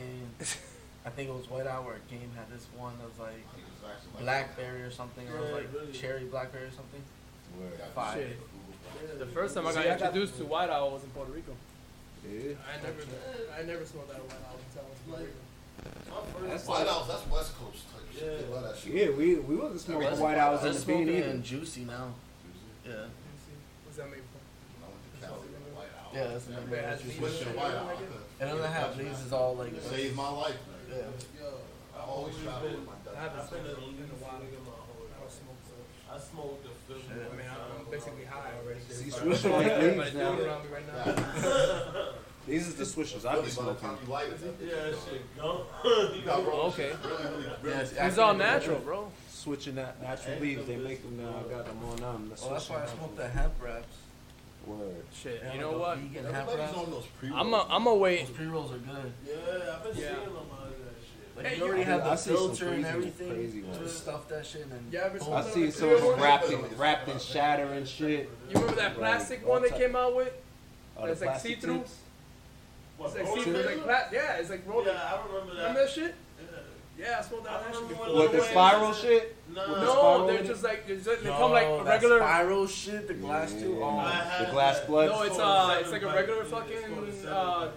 [1.06, 4.82] I think it was White Owl or Game had this one that was like blackberry
[4.82, 7.02] or something, or like cherry blackberry or something.
[7.60, 7.80] Word.
[7.93, 8.17] Fire.
[8.17, 9.19] Shit.
[9.19, 11.54] The first time I got introduced to White Owl was in Puerto Rico.
[12.26, 12.56] Yeah.
[12.65, 13.02] I never,
[13.60, 15.38] I never smoked that of White Owl until I was in Puerto Rico.
[16.47, 18.47] That's White like, House, that's West Coast type shit.
[18.47, 18.93] They love that shit.
[18.93, 21.38] yeah, we we wasn't smoking That's white owls in the bean smoking either.
[21.39, 22.13] juicy now.
[22.86, 23.07] Yeah.
[23.86, 24.43] What's that made from?
[24.83, 25.47] I went to Cali,
[26.13, 27.07] Yeah, that's the Yeah, name it has of it.
[27.09, 27.17] leaves.
[27.17, 27.88] Switch to White Owl.
[27.89, 30.81] I could- And then they have leaves is all like It saved my life, man.
[30.89, 31.41] Yeah.
[31.41, 31.49] Yo,
[31.97, 33.15] I always travel with my I Dutch.
[33.17, 34.39] haven't I've been smoked a in a while.
[34.43, 35.33] nigga my whole I don't life.
[35.33, 35.75] smoke, so.
[36.13, 37.17] I smoked the fifth Shit.
[37.17, 38.81] I mean, I'm basically high already.
[38.89, 42.12] See, So Swisher like Everybody's leaves now.
[42.45, 42.67] doing around me right now.
[42.67, 43.79] These is the swishers I be Really, by the smoking.
[43.89, 45.65] time you light it, Yeah, that shit gone.
[46.15, 46.91] You got oh, roll Okay.
[47.65, 49.12] Yes, It's all natural, bro.
[49.29, 51.34] Switching that natural leaves, they make them now.
[51.45, 52.32] I got them on them.
[52.34, 53.97] The Well, that's why I swishing smoke the hemp wraps.
[54.65, 55.03] Word.
[55.13, 55.97] Shit, They you know what?
[55.97, 56.77] Vegan hemp Everybody's wraps.
[56.77, 57.41] on those pre-rolls.
[57.41, 58.27] I'm a, I'm a wait.
[58.27, 59.12] Those pre rolls are good.
[59.27, 59.34] Yeah,
[59.75, 60.08] I've been Yeah.
[60.15, 61.36] seeing them out of that shit.
[61.36, 63.29] Like Hey, you you- already have I the see some filter and crazy- everything.
[63.29, 63.91] crazy to ones.
[63.91, 64.93] stuff that shit and.
[64.93, 65.27] You ever boom.
[65.27, 65.73] smoked I see that?
[65.73, 68.29] some of them wrapped in wrapped in shatter and shit.
[68.49, 70.32] You remember that plastic one they came out with?
[70.95, 71.79] Oh, It's the like plastic see-through?
[71.79, 71.95] tips?
[72.97, 73.82] What, It's like it's like paper?
[73.82, 74.88] pla- yeah, it's like rolling.
[74.88, 75.62] Yeah, I remember that.
[75.62, 76.15] Remember that shit?
[76.39, 76.45] Yeah.
[77.08, 78.06] Yeah, I smoked that, shit remember before.
[78.06, 79.36] when With the Lil Wayne- spiral shit?
[79.53, 81.84] Nah, With the No, spiral they're just like they're just, they No, come like a
[81.84, 82.17] that regular.
[82.19, 83.77] spiral shit, the glass too.
[83.79, 83.86] Yeah.
[84.39, 84.88] Oh, The glass that.
[84.88, 85.10] blood?
[85.10, 87.71] No, it's uh, it's like a regular fucking uh,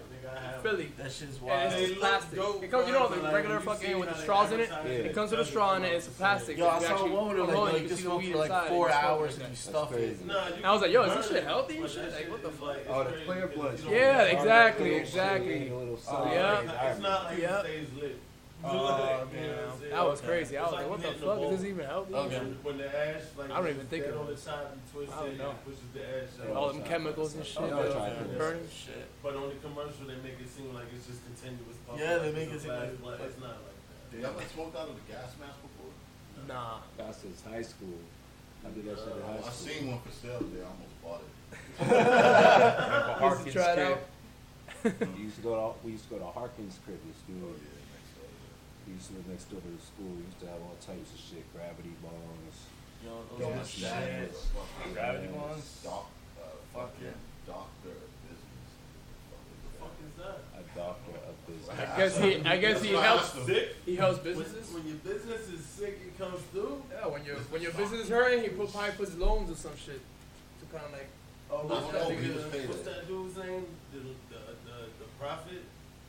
[0.63, 0.91] Philly.
[0.97, 1.73] that shit's And wild.
[1.73, 2.35] it's just plastic.
[2.39, 4.69] dope, It comes, you know, the like, regular fucking see with the straws in it.
[4.69, 4.89] Yeah.
[4.89, 5.93] It comes with a straw in it.
[5.93, 6.57] It's plastic.
[6.57, 8.09] Yo, I You saw actually one where pull like, you you can can see the
[8.09, 10.27] smoke for like four hours like and you stuff That's it.
[10.27, 10.63] crazy.
[10.63, 12.11] I was like, yo, is this shit healthy shit?
[12.13, 12.77] Like, what the fuck?
[12.89, 13.79] Oh, the clear blood.
[13.89, 15.59] Yeah, exactly, exactly.
[15.67, 16.27] shit, little sun.
[16.31, 16.91] yeah.
[16.91, 18.19] It's not like it stays lit.
[18.63, 19.79] Oh, You know what I'm damn.
[19.79, 19.91] saying?
[19.93, 20.57] That was crazy.
[20.57, 21.37] I was It's like, what the fuck?
[21.37, 21.51] ball.
[21.53, 22.13] Is this even healthy?
[22.15, 22.37] Okay.
[22.39, 24.35] When, when the ash, like, I don't even think dead of on it.
[24.35, 25.51] the top, you twist I don't know.
[25.53, 26.55] it pushes the ash Like, out.
[26.57, 27.61] all them chemicals and shit.
[27.61, 28.37] I'll uh, try this.
[28.37, 28.67] burning.
[28.73, 29.05] Shit.
[29.21, 31.77] But on the commercial, they make it seem like it's just continuous.
[31.85, 31.99] puff.
[32.01, 33.77] Yeah, they It's make it seem like- it's not like
[34.09, 34.17] that.
[34.17, 35.93] You ever smoked out of the gas mask before?
[36.49, 36.81] Nah.
[36.97, 38.01] That's since high school.
[38.65, 39.53] I did that shit in high school.
[39.53, 40.65] I seen one for sale today.
[40.65, 41.37] I almost bought it.
[41.77, 41.93] Remember
[43.21, 43.97] Used Harkins try it
[44.81, 45.13] crib?
[45.15, 46.97] We used to go to we used to go to Harkins crib.
[47.05, 47.31] Used to
[48.87, 48.95] Oh do yeah, next level.
[48.95, 50.13] He used to live next door to the school.
[50.15, 52.57] He used to have all types of shit, gravity bongs.
[53.03, 54.31] Yo, Yo, those are that's shit.
[54.31, 54.93] shit.
[54.93, 55.35] Gravity Yes.
[55.35, 55.65] ones.
[55.83, 56.05] Doc,
[56.39, 57.13] uh, Fuck yeah.
[57.45, 58.69] doctor of business.
[59.29, 60.37] What the fuck is that?
[60.57, 61.69] A doctor of business.
[61.69, 63.29] I guess he, I guess he helps.
[63.45, 63.75] Sick.
[63.85, 64.65] He helps businesses.
[64.73, 66.81] when your business is sick, it comes through.
[66.91, 69.75] Yeah, when your when your business is hurting, he put probably puts loans or some
[69.77, 71.09] shit to kind of like.
[71.49, 73.65] Oh, What's what's that that, nigga- dude- what's that dude's name?
[73.93, 75.63] The the the, the profit.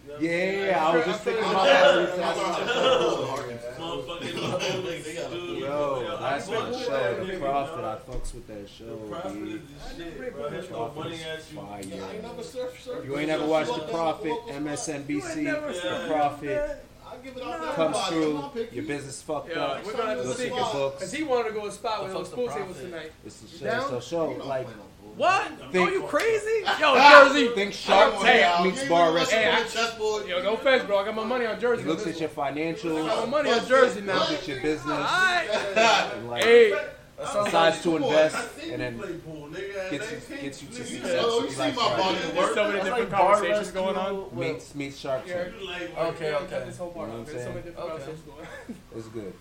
[0.09, 3.39] You know what I'm Yeah, yeah, I was just thinking about sure- that.
[3.79, 5.59] Motherfucking They got food.
[5.59, 6.91] Yo, that's I fuck the with show.
[6.91, 8.97] that The Profit, I fucks with that The show.
[9.11, 9.51] profit B.
[9.53, 9.61] is
[9.97, 10.49] the shit, bro.
[10.49, 11.59] His no Profit money is at you.
[11.59, 11.69] fire.
[11.69, 13.05] I ain't never surf, surf.
[13.05, 14.33] You ain't never watched The surf Profit.
[14.49, 18.11] MSNBC, The Profit I give it out comes everybody.
[18.15, 18.77] through, I'm not picky.
[18.77, 19.85] your business fucked Yeah, up.
[19.85, 20.95] we're gonna have to see books.
[20.97, 23.13] because he wanted to go a spot where The there was pool the tables tonight.
[23.27, 23.65] It's the show.
[23.65, 23.89] down?
[23.91, 24.88] So show like play no bull.
[25.19, 25.49] What?
[25.73, 26.61] Think- Are you crazy?
[26.65, 27.29] Yo, ah!
[27.29, 27.49] Jersey.
[27.55, 29.45] think Shark Come Tank meets Bar ain't Restaurant.
[29.45, 30.29] Hey, I- watching the.
[30.29, 30.99] Yo, no offense, bro.
[30.99, 31.83] I got my money on Jersey.
[31.83, 33.05] He looks at your financials.
[33.05, 34.15] I got my money on Jersey now.
[34.21, 35.51] looks at your business, Alright.
[35.51, 36.73] and like Hey,
[37.19, 41.25] decides to invest, and then play pool, gets you gets you to nigga, success.
[41.27, 42.17] Oh, you He see my body Tank.
[42.17, 42.55] at there's work.
[42.55, 44.05] so many different like conversations going on.
[44.17, 45.55] rescue with- Meets meets Shark Tank.
[45.61, 46.47] You like, Okay, Yeah, okay.
[46.47, 47.75] cut this whole part You know what I'm There's so many saying?
[47.75, 47.89] different Okay.
[47.89, 48.77] conversations going on.
[48.97, 49.33] It's good.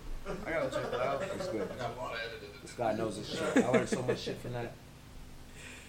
[0.46, 1.22] I gotta check that out.
[1.36, 1.62] It's good.
[1.72, 2.50] I got a lot of edited.
[2.62, 3.64] This guy knows his shit.
[3.64, 4.72] I learned so much shit from that.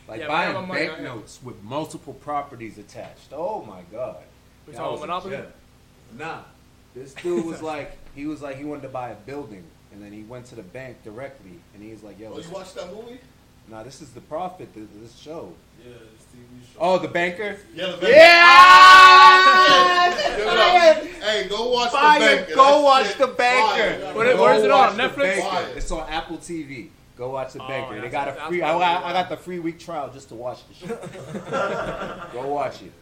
[0.10, 1.04] Like Yeah, but I have buying my money on him.
[1.06, 3.32] banknotes with multiple properties attached.
[3.32, 4.18] Oh my god.
[4.68, 5.38] We talking was Monopoly?
[5.38, 5.46] gem.
[6.18, 6.40] Nah.
[6.96, 10.12] This dude was like, he was like, he wanted to buy a building, and then
[10.12, 12.92] he went to the bank directly, and he was like, "Yo, Oh, you watched that
[12.94, 13.20] movie?
[13.68, 14.74] nah, this is the profit.
[14.74, 15.54] This, this show."
[15.86, 16.80] Yeah, this TV show.
[16.82, 17.58] Oh, the banker.
[17.76, 19.36] Yeah, the Yeah.
[21.22, 22.20] Hey, go watch Fire.
[22.20, 22.56] the banker.
[22.56, 24.00] Go That watch shit the banker.
[24.06, 24.14] fire.
[24.16, 24.98] What is- where is it on?
[24.98, 25.76] Netflix?
[25.78, 26.90] It's on Apple TV.
[27.20, 27.96] Go watch the Oh, banker.
[27.96, 28.62] yeah, they got a free.
[28.62, 31.02] that's I, I got the free week trial just to watch the shit.
[32.32, 32.94] Go watch it.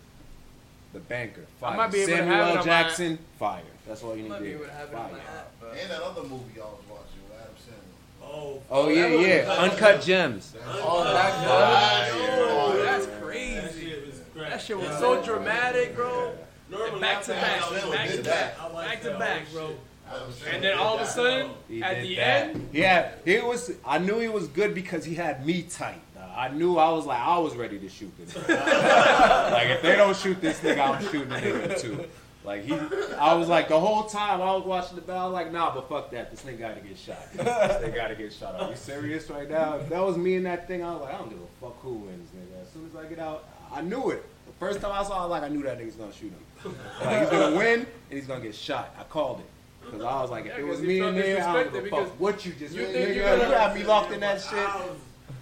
[0.93, 1.45] The banker.
[1.61, 1.73] Fire.
[1.73, 2.51] I might be able to Samuel have it L.
[2.53, 3.19] on my- Jackson.
[3.37, 3.61] Fire.
[3.87, 4.45] That's all you need to do.
[4.45, 5.01] able to have Fire.
[5.03, 8.23] app, And that other movie y'all was watching with Adam Sandler.
[8.27, 9.53] Oh, Oh yeah, that yeah.
[9.71, 10.55] Uncut gems.
[10.65, 12.83] Oh, that Oh, Yeah.
[12.85, 13.81] that's That crazy.
[13.91, 14.49] shit was crack.
[14.49, 16.33] That shit was so dramatic, bro.
[16.71, 19.75] Normally, Back to back, back to back, back to back, bro.
[20.09, 20.15] Shit.
[20.15, 22.49] Adam Sandler And then all of a sudden, He at the that.
[22.49, 23.71] end, Yeah, it was.
[23.85, 26.01] I knew he was good because he had me tight.
[26.15, 26.23] dawg.
[26.35, 28.35] I knew I was like I was ready to shoot this.
[28.47, 32.05] like if they don't shoot this nigga, I'm shooting the nigga too.
[32.45, 32.73] Like he,
[33.17, 35.31] I was like the whole time I was watching the battle.
[35.31, 36.31] Like nah, but fuck that.
[36.31, 37.17] This nigga got to get shot.
[37.33, 38.55] They got to get shot.
[38.61, 39.75] Are you serious right now?
[39.75, 41.81] If that was me in that thing, I was like I don't give a fuck
[41.81, 42.61] who wins, nigga.
[42.61, 44.23] As soon as I get out, I knew it.
[44.45, 46.31] The first time I saw, it, I was like I knew that nigga's gonna shoot
[46.63, 46.73] him.
[47.03, 47.87] Like he's gonna win and
[48.19, 48.95] he's gonna get shot.
[48.97, 49.45] I called it.
[49.91, 51.85] Cause I was like, if Yeah, it was me and in there, I don't give
[51.85, 53.15] a fuck what you just you did, think nigga.
[53.15, 54.53] you're You got me locked in that shit.
[54.59, 54.87] I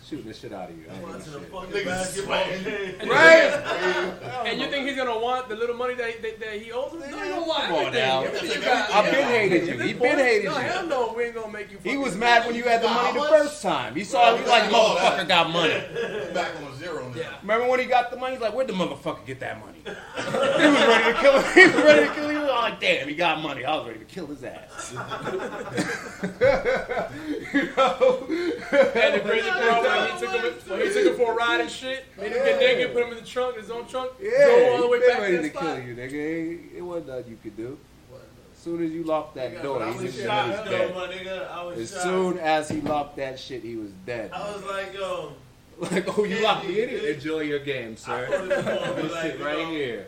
[0.07, 0.83] Shooting the shit out of you.
[0.87, 1.51] I ain't watching a shit.
[1.51, 3.09] fucking basketball game.
[3.09, 4.45] right?
[4.45, 6.99] And you think he's gonna want the little money that, that, that he owes him?
[6.99, 8.19] No, he gonna want Come on now.
[8.23, 9.73] I've been hated you.
[9.73, 10.63] At this He been point, hated no, you.
[10.63, 11.79] hell no, we ain't gonna make you.
[11.83, 13.95] He was mad when you had the money the first time.
[13.95, 15.73] He saw you like motherfucker got money.
[16.35, 17.15] Back on zero now.
[17.19, 17.37] Yeah.
[17.41, 18.33] Remember when he got the money?
[18.33, 19.79] He's like, where'd the motherfucker get that money?
[19.85, 19.91] he
[20.69, 21.53] was ready to kill him.
[21.55, 22.34] He was ready to kill him.
[22.55, 23.65] He was like, damn, he got money.
[23.65, 24.91] I was ready to kill his ass.
[27.53, 28.25] you know?
[28.27, 31.61] And the crazy part when he took him, when he took him for a ride
[31.61, 34.45] and shit, made him get naked, put him in the trunk, his own trunk, Yeah,
[34.45, 35.75] drove all the way he been back ready to to the spot.
[35.77, 36.75] kill you, nigga.
[36.77, 37.77] It wasn't nothing you could do.
[38.13, 40.95] As soon as you locked that Nigga, door, when I was shot, he's though, dead.
[40.95, 42.01] my nigga, I was As shot.
[42.03, 44.31] soon as he locked that shit, he was dead.
[44.33, 45.33] I was like, yo,
[45.77, 47.03] Like, oh, you locked me in it?
[47.03, 48.25] Enjoy your game, sir.
[48.27, 50.07] thought it was This like, shit you right know, here.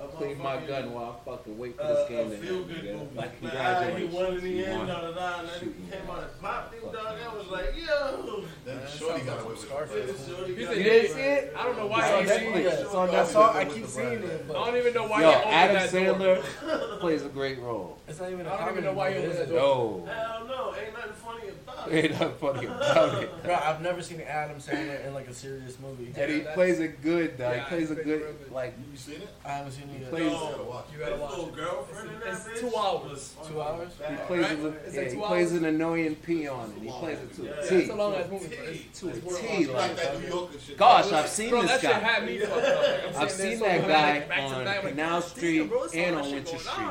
[0.00, 2.54] A Clean my gun while I fucking wait for Uh, this a game to feel
[2.56, 2.68] end.
[2.68, 3.16] good movie.
[3.16, 4.86] Like, Like, ah, he won in the You end, won.
[4.86, 6.94] da da da, and then he came out and popped him, dog.
[7.18, 7.28] yeah.
[7.28, 8.44] I was like, yo.
[8.64, 9.66] Then That Shorty got away with it.
[9.66, 10.10] Scarface.
[10.46, 11.52] He said, You didn't see it?
[11.56, 12.30] I don't know It's why on he.
[12.30, 12.80] Netflix.
[12.80, 13.56] It's on that song.
[13.56, 16.36] I keep seeing it, I don't even know why Yo, opened Adam that door.
[16.36, 17.98] Sandler plays a great role.
[18.06, 19.58] it's not even a I don't even know why he movie, opened that it?
[19.58, 20.02] door.
[20.06, 20.12] No.
[20.12, 21.47] Hell no, ain't nothing funny about it.
[21.90, 23.42] Ain't nothing funny about it.
[23.44, 26.12] Bro, I've never seen Adam Sandler in like a serious movie.
[26.16, 27.50] And he plays it good, though.
[27.50, 29.28] Yeah, He plays a good, real like, You seen it?
[29.44, 30.10] I haven't seen it yet.
[30.10, 31.54] plays- You gotta watch You gotta watch little it.
[31.56, 33.34] girlfriend in that It's bitch two hours.
[33.48, 33.92] Two hours?
[34.08, 34.58] he plays, Right?
[34.58, 35.62] a, It's yeah, like he plays hours.
[35.62, 37.76] an annoying peon, and he plays it to Yeah, a Yeah, T.
[37.76, 38.46] it's a long ass movie.
[38.48, 40.76] but To a it's worth T, like, like that New Yorker shit.
[40.76, 41.92] Gosh, I've seen this that guy.
[41.98, 42.82] had me fucked up.
[42.82, 46.16] Like, I'm I've seen that guy on back, Canal Street damn, bro, it's all and
[46.16, 46.88] on shit Winter Street.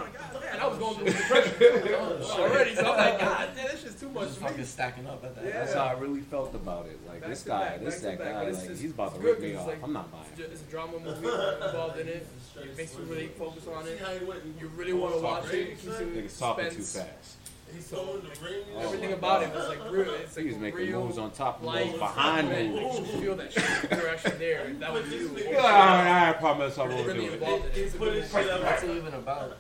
[0.62, 0.62] On.
[0.62, 4.00] God damn, I was going through depression already, so I'm like, God damn, this shit's
[4.00, 4.50] too much Just for me.
[4.50, 5.46] fucking stacking up at that.
[5.46, 5.52] Yeah.
[5.60, 7.00] That's how I really felt about it.
[7.08, 9.10] Like Back this guy, back, this back that back, guy, but like just- he's about
[9.12, 9.68] to it's rip good me 'cause off.
[9.68, 10.26] like- I'm not buying.
[10.32, 10.50] It's it.
[10.52, 11.28] It's a drama movie
[11.66, 12.28] involved in it.
[12.60, 14.00] It makes you really focus on it.
[14.00, 15.54] how he went and You really want to watch it.
[15.54, 17.37] It keeps you Niggas talking too fast.
[17.74, 18.64] He's throwing the ring.
[18.76, 19.50] Oh Everything about God.
[19.50, 20.14] it was like real.
[20.14, 22.98] It's like He was making real moves on top of light, moves behind and moves.
[23.00, 23.92] You feel that shit.
[23.92, 24.74] You're actually there.
[24.80, 25.32] That was you.
[25.52, 27.34] Yeah, I promise I You're will really do it.
[27.34, 27.74] involved it.
[27.74, 28.64] He's putting shit up.
[28.64, 29.58] What's it even about?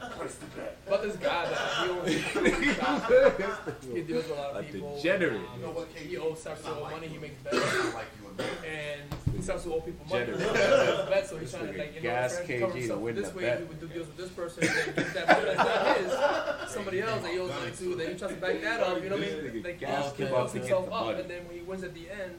[0.87, 2.09] But this guy that he owns,
[3.93, 4.93] he deals with a lot of people.
[4.93, 5.35] A degenerate.
[5.41, 7.07] Um, You know what, he owes starts to owe money.
[7.07, 9.01] He makes bets, I like you and
[9.35, 10.25] he starts to owe people money.
[10.25, 10.55] Degenerate.
[10.57, 12.71] He makes bets, so he's trying to like you know gas trying to KG cover
[12.73, 13.41] to himself win this way.
[13.43, 13.59] bet.
[13.59, 16.71] He would do deals with this person, and then get that money that's not his.
[16.73, 17.95] Somebody else that he owes money to.
[17.95, 19.03] Then he tries to back that up.
[19.03, 19.43] You know what I mean?
[19.53, 21.21] nigga Like gas he him builds up himself the up, money.
[21.21, 22.33] and then when he wins at the end,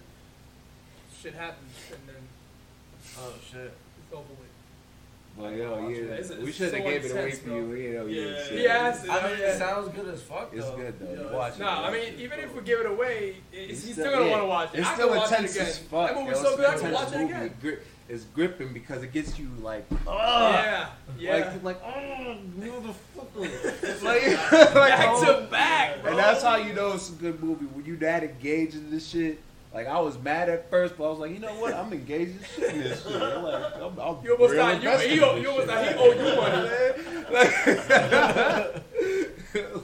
[1.23, 2.23] shit happens, and then
[3.19, 3.73] Oh shit.
[3.73, 4.48] it's over with.
[5.39, 7.73] But yo, yeah, It's- we should have so gave it away intense, for you.
[7.75, 8.25] You know, you Yeah.
[8.31, 8.71] didn't see He it.
[8.71, 9.11] asked it.
[9.11, 9.47] I mean, yeah.
[9.47, 10.59] it sounds good as fuck though.
[10.59, 11.05] It's good though.
[11.07, 11.59] Yeah, You it's- watch it.
[11.61, 12.15] No, I mean, it.
[12.21, 14.75] even if we give it away, it's, It's he's still- still gonna want to watch
[14.75, 14.81] it.
[14.81, 16.09] It's I still can watch it intense as fuck.
[16.09, 16.43] That movie's yo.
[16.51, 17.55] so good, I can watch it again.
[17.63, 17.79] Gri-
[18.11, 20.87] It's gripping because it gets you like, Yeah,
[21.19, 21.53] yeah.
[21.63, 24.03] like, like, oh, motherfucker.
[24.03, 25.47] like, like back like, to oh.
[25.51, 26.11] back, bro.
[26.11, 29.07] And that's how you know it's a good movie when you that engaged in this
[29.09, 29.39] shit.
[29.75, 31.75] Like I was mad at first, but I was like, you know what?
[31.75, 33.21] I'm engaged in shit in this shit.
[33.23, 35.69] I'm like, I'm, I'm You almost real thought you, invested he, in owe- you almost
[35.69, 35.77] shit.
[35.77, 36.71] thought he owed you money.
[37.31, 37.53] like,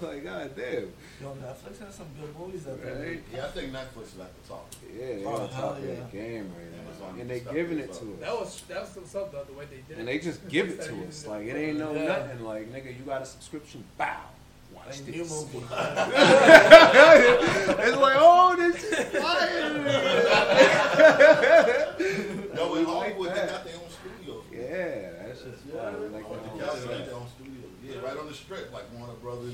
[0.02, 0.92] like, god damn.
[1.20, 2.96] Yo, Netflix has some good movies out there.
[2.96, 3.22] Right?
[3.32, 4.66] Yeah, I think Netflix is at the top.
[4.98, 5.94] Yeah, they're Oh, on top hell of yeah.
[5.94, 8.06] the game right now, Amazon and they stuff giving it to us.
[8.20, 9.98] That was that was what's up though, the way they did it.
[9.98, 11.26] and they just give it to us.
[11.26, 11.56] Like it.
[11.56, 12.04] it ain't no Yeah.
[12.04, 12.44] nothing.
[12.44, 13.84] Like nigga, you got a subscription.
[13.98, 14.16] Bow.
[14.86, 15.14] Watch Like this.
[15.14, 15.58] new movie.
[17.82, 19.60] it's like, oh, this is fire.
[22.54, 24.44] Yo, in We like Hollywood, they got their own studios.
[24.52, 26.00] Yeah, that's just fun.
[26.00, 26.58] We like Oh, that they
[26.98, 27.70] got their own studios.
[27.82, 29.52] Yeah, right on the strip, like Warner Brothers,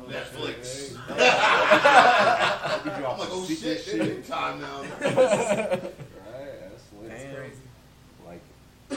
[0.00, 0.92] oh, Netflix.
[0.92, 3.98] We I'm like, oh secret shit, shit.
[3.98, 4.80] they're time now.
[5.00, 7.10] Right, that's lit.
[7.10, 7.34] Damn.
[7.34, 7.66] Crazy.
[8.26, 8.42] Like,
[8.90, 8.94] I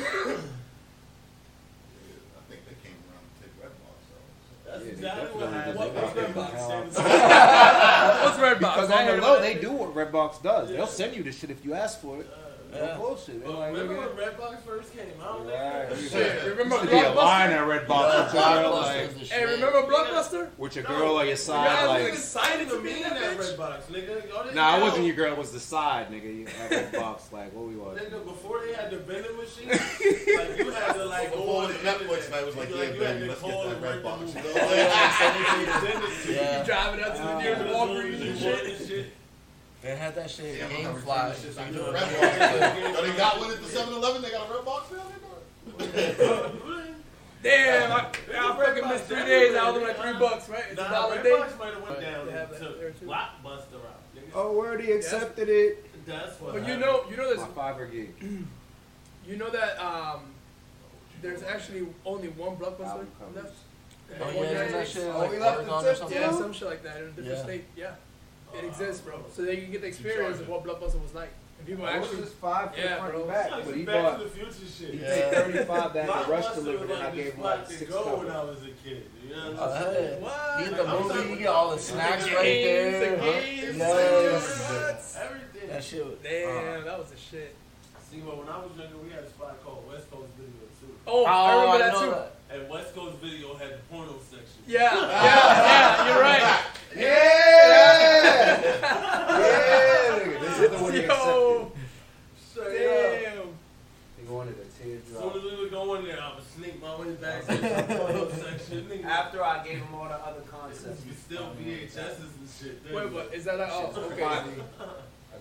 [2.50, 4.72] think they came around to take Redbox though.
[4.72, 5.78] That's Yeah, they exactly what definitely happened.
[5.78, 8.24] What was got Redbox?
[8.24, 8.60] What's Redbox?
[8.60, 10.70] because on the heard low, they do what Redbox does.
[10.70, 12.30] They'll send you the shit if you ask for it.
[12.74, 12.86] Yeah.
[12.88, 13.40] No bullshit.
[13.44, 14.16] They're But like, remember nigga.
[14.16, 15.46] when Redbox first came out?
[15.46, 15.90] Right.
[15.90, 16.10] nigga?
[16.12, 17.54] Shit, remember Used to be a line Blockbuster?
[17.54, 20.48] at Redbox with your girl, like, Hey, remember Blockbuster?
[20.58, 22.04] with your girl on your Yeah, side, I like.
[22.12, 23.58] was excited to to be me in that that bitch.
[23.58, 24.54] Redbox, nigga.
[24.56, 25.32] Nah, it wasn't your girl.
[25.34, 26.24] It was the side, nigga.
[26.36, 27.98] You had Redbox, like, what we want?
[27.98, 31.68] Nigga, before they had the vending machine, like you had to like go Before on
[31.68, 32.32] the the Netflix internet.
[32.32, 34.20] night was like, You, yeah, you had baby, to let's get that and Redbox.
[34.34, 34.76] You know?
[34.76, 36.36] Yeah, send it to you.
[36.36, 36.60] Yeah.
[36.60, 38.83] You driving out to the nearest Walgreens and shit.
[39.84, 39.92] Shit.
[39.92, 41.16] They had that shit Yeah, I'm game gonna fly.
[41.30, 42.94] return this shit So you back to do the it.
[42.94, 42.96] Redbox.
[42.98, 44.22] Oh, they got one at the 7-Eleven.
[44.22, 45.04] They got a Redbox now.
[45.78, 46.96] They doing?
[47.44, 47.98] Damn, I,
[48.40, 49.56] I fucking missed three days.
[49.56, 50.64] I was like three bucks, right?
[50.72, 51.32] It's a dollar a day.
[51.32, 52.66] Redbox might have went down They have to.
[53.06, 54.16] Blockbuster route.
[54.16, 54.32] nigga.
[54.34, 55.86] Oh, word, he accepted it.
[56.06, 56.54] That's what.
[56.54, 58.14] But you know, you know, My there's, Fiverr gig.
[59.28, 60.22] you know that um,
[61.22, 63.54] there's actually only one blockbuster Album left.
[64.22, 64.72] Oh One yeah, isn't day.
[64.72, 66.18] that shit Oh, we left Oregon the or tip, something?
[66.22, 67.44] Yeah, some shit like that in a different Yeah.
[67.44, 67.64] state.
[67.76, 67.92] Yeah,
[68.58, 69.20] it exists, bro.
[69.34, 71.30] So that you get the experience of what blockbuster was like.
[71.60, 73.26] And people It was actually, just five for Yeah, front bro.
[73.26, 74.94] back, like but he Back bought to the Future shit.
[74.96, 75.30] he Yeah.
[75.30, 78.16] paid thirty-five that the rush Blockbuster delivered, was and I gave him like six go
[78.18, 78.30] when.
[78.32, 79.04] I was a kid.
[79.24, 80.14] You know what Oh, I'm saying?
[80.14, 80.22] hey.
[80.22, 80.60] what?
[80.60, 83.16] You get the I'm movie, talking you get all the snacks the right games, there.
[83.16, 85.18] the games, Yes.
[85.24, 85.70] Everything.
[85.70, 86.06] That shit.
[86.06, 86.82] was- Damn, uh-huh.
[86.86, 87.56] that was the shit.
[88.12, 90.94] See, well, when I was younger, we had a spot called West Coast Video too.
[91.08, 92.10] Oh, Oh, I remember that too.
[92.12, 92.32] that.
[92.54, 94.62] And West Coast Video had the porno section.
[94.68, 95.02] Yeah, yeah,
[96.06, 96.08] yeah.
[96.08, 96.62] You're right.
[96.96, 97.04] Yeah!
[98.84, 100.20] yeah!
[100.20, 101.26] nigga, This is the one he accepted.
[101.26, 101.72] Yo,
[102.52, 103.34] Straight up.
[103.34, 103.48] damn.
[104.20, 105.36] He wanted a As soon teardrop.
[105.36, 108.30] as we would go in there, I would sneak my way back to the porno
[108.30, 108.86] section.
[108.86, 111.02] Nigga, After I gave him all the other concepts.
[111.06, 112.94] we still VHSs and shit.
[112.94, 113.34] Wait, what?
[113.34, 114.24] Is that like, oh, okay.
[114.24, 114.44] I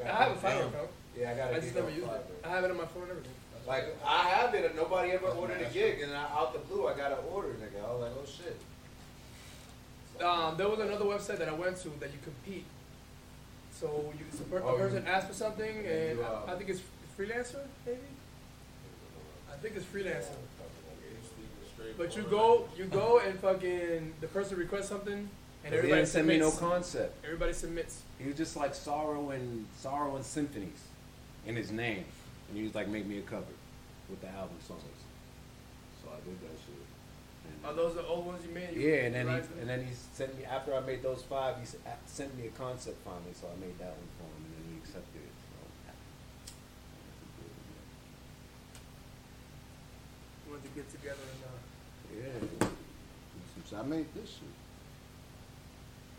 [0.04, 0.88] I have a Fiverr account.
[1.18, 2.40] Yeah, I got I a just never on used it.
[2.42, 3.32] I have it on my phone and everything.
[3.66, 6.88] Like I have it, and nobody ever ordered a gig, and I, out the blue,
[6.88, 7.84] I got an order, nigga.
[7.88, 10.24] I was like, oh shit.
[10.24, 12.64] Um, there was another website that I went to that you compete.
[13.72, 16.42] So you, so per- Oh, a person you- asks for something, and and you, uh,
[16.48, 16.80] I think it's
[17.18, 17.98] freelancer, maybe.
[19.52, 20.34] I think it's freelancer.
[21.98, 25.28] But you go, you go, and fucking the person requests something, and
[25.64, 26.60] And everybody didn't send me no submits.
[26.72, 27.24] concept.
[27.24, 28.00] Everybody submits.
[28.18, 30.80] He was just like sorrow and sorrow and symphonies
[31.46, 32.04] in his name,
[32.52, 33.48] and he was like, make me a cover
[34.10, 34.84] with the album songs.
[36.04, 36.84] So I did that shit.
[37.48, 38.76] And- Are those the old ones you made?
[38.76, 39.48] You- Yeah, and then he them?
[39.60, 41.56] and then he sent me after I made those five.
[41.58, 41.64] He
[42.04, 44.76] sent me a concept finally, so I made that one for him, and then he
[44.84, 45.32] accepted it.
[45.32, 45.64] So,
[50.44, 51.56] You want to get together and uh,
[52.12, 52.68] yeah,
[53.64, 54.52] so I made this shit.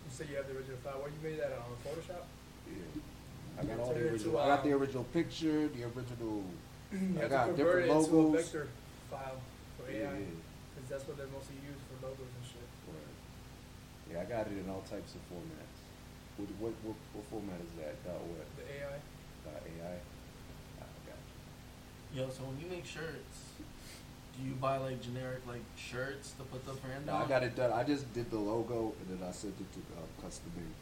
[0.01, 0.97] you say you have the original file.
[0.97, 2.25] Where you made that on Photoshop?
[2.65, 2.97] Yeah,
[3.59, 4.39] I got all the original.
[4.39, 6.43] I got um, the original picture, the original.
[7.21, 8.35] I got different it into a logos.
[8.43, 8.67] vector
[9.09, 9.37] file
[9.77, 10.25] for Yeah, AI, yeah.
[10.75, 12.67] because that's what they're mostly used for logos and shit.
[12.89, 13.13] Word.
[14.11, 15.77] Yeah, I got it in all types of formats.
[16.37, 17.97] What what what, what format is that?
[18.05, 18.45] Dot what?
[18.57, 18.97] The AI.
[19.45, 19.97] Dot AI.
[20.81, 22.21] Ah, I got you.
[22.21, 23.53] Yo, so when you make shirts,
[24.37, 27.29] do you buy like generic like shirts to put the brand No, I on?
[27.29, 27.71] got it done.
[27.73, 30.73] I just did the logo and then I sent it to uh, custom made.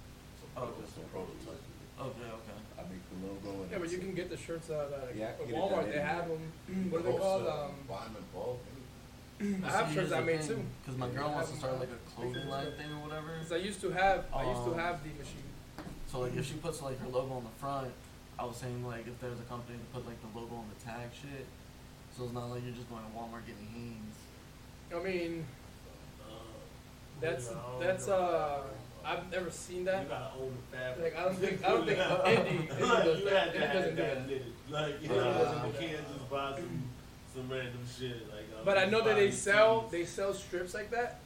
[0.56, 1.60] Oh, It's a prototype.
[2.02, 2.58] Okay, okay.
[2.78, 5.28] I make the logo and Yeah, but you can get the shirts out at Yeah,
[5.30, 5.86] at get it Walmart.
[5.86, 6.06] They anyway.
[6.06, 6.42] have them.
[6.92, 7.48] What are they called?
[7.48, 8.60] Um, Buy them in bulk.
[9.66, 10.62] I have shirts I made too.
[10.82, 13.38] Because my girl wants to start like a clothing line thing or whatever.
[13.42, 14.26] Cause I used to have.
[14.34, 15.50] I used to Um, have the machine.
[16.08, 17.92] So like if she puts like her logo on the front,
[18.38, 20.80] I was saying like if there's a company to put like the logo on the
[20.86, 21.46] tag shit,
[22.16, 24.16] so it's not like you're just going to Walmart getting Hanes.
[24.94, 25.46] I mean,
[26.22, 26.34] Uh,
[27.22, 28.64] that's you know, that's uh.
[29.06, 30.04] I've never seen that.
[30.04, 31.14] You gotta own the fabric.
[31.16, 33.34] Like I don't think I don't think Indie Indie does you that.
[33.34, 34.72] had to Indie doesn't do that that.
[34.72, 35.16] Like, you Yeah.
[35.16, 35.80] know, Doesn't do you that.
[35.82, 36.84] can't just buy some,
[37.36, 38.30] some random shit.
[38.30, 39.92] Like, I'm But I know that they sell tees.
[39.92, 41.20] they sell strips like that,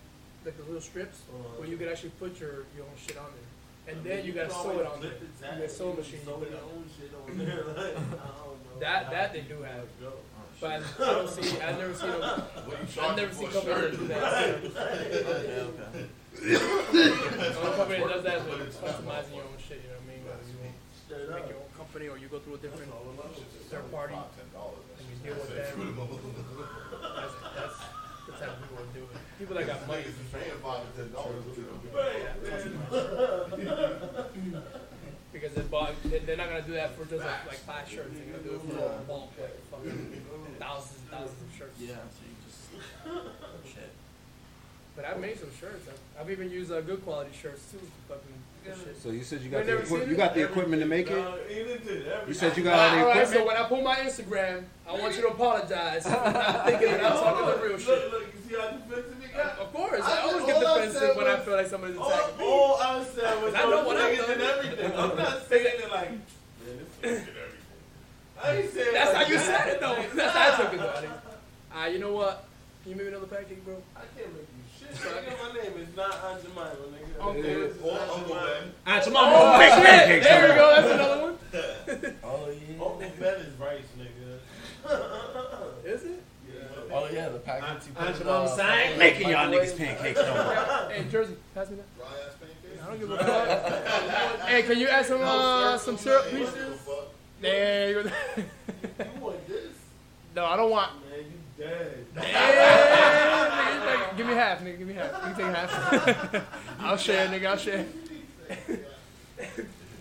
[0.46, 1.60] like the little strips, Uh-huh.
[1.60, 4.26] where you can actually put your your own shit on there, and I then mean,
[4.28, 5.50] you gotta sew it on flip there.
[5.52, 7.64] it, You get sew machine, Sew you put your own shit on there.
[7.76, 8.80] Like, I don't know.
[8.80, 9.86] That- that they do have.
[10.02, 10.14] go.
[10.62, 10.80] But I, I
[11.14, 12.22] don't see I've never see them.
[12.22, 16.06] What I charging never seen see a companies that do that.
[16.36, 19.80] Company that does that is it's customizing your own shit.
[19.84, 20.22] You know what I mean?
[21.10, 22.92] You make your own company or you go through a different
[23.72, 24.26] third party and
[25.08, 25.96] you deal with them.
[27.16, 27.80] That's, that's
[28.28, 29.38] the type of people that.
[29.40, 30.04] People that got money.
[35.34, 38.12] Because they bought, they- they're not gonna do that for just like, like five shirts.
[38.16, 40.22] They're gonna do it for a bulk, like fucking
[40.60, 41.78] thousands and thousands of shirts.
[41.80, 43.92] Yeah, so you just shit.
[44.96, 45.88] But I've made some shirts.
[45.90, 47.80] I've, I've even used uh, good quality shirts too.
[48.08, 49.02] Fucking shit.
[49.02, 50.18] So you said you You got the never equip- seen you it?
[50.18, 51.16] got the equipment to make it.
[51.18, 52.28] No, he didn't do everything.
[52.28, 53.30] You said you got all the All right, equipment.
[53.42, 57.12] so when I pull my Instagram, I want you to apologize I'm thinking that I'm
[57.12, 58.12] talking the real Look, shit.
[58.12, 59.60] look, you see how defensive he got?
[59.60, 61.56] Of course, I I always just- get all I defensive said when I was- feel
[61.58, 62.46] like somebody's All, attacking me.
[62.46, 64.32] all I said was I know those what I've niggas done.
[64.32, 64.92] and everything.
[64.98, 66.22] I'm not saying it like, man,
[66.66, 67.36] this nigga did everything.
[68.42, 70.06] I ain't saying That's like how you said it though.
[70.16, 71.10] That's how I took it though.
[71.74, 72.46] Ah, you know what?
[72.84, 73.76] Can you make me another pancake, bro?
[73.96, 74.90] I can't make you shit.
[74.95, 77.22] Nigga, my name is not Aunt nigga.
[77.22, 77.34] Uncle.
[77.34, 79.22] My name Aunt Jemima.
[79.24, 79.86] Oh, shit.
[79.86, 80.26] pancakes.
[80.26, 80.76] There we go.
[80.76, 81.38] That's another one.
[82.24, 82.84] Oh yeah.
[82.84, 85.86] Uncle Ben is rice, nigga.
[85.86, 86.24] Is it?
[86.48, 86.62] Yeah.
[86.92, 88.98] Oh yeah, the packets Aunt Jemima.
[88.98, 90.20] Making y'all niggas pancakes.
[90.20, 90.90] No.
[90.92, 91.96] Hey, Jersey, pass me that.
[91.98, 92.84] Dry ass pancakes.
[92.84, 94.48] I don't give a fuck.
[94.50, 96.50] hey, can you add some uh, some syrup, please?
[97.42, 98.10] There you go.
[99.00, 99.62] You want this?
[100.36, 100.92] No, I don't want.
[101.10, 101.24] Man,
[101.58, 102.06] dead.
[102.16, 104.78] Yeah, nigga, like, give me half, nigga.
[104.78, 105.12] Give me half.
[105.12, 106.46] You can take half.
[106.80, 107.46] I'll share, nigga.
[107.48, 107.86] I'll share.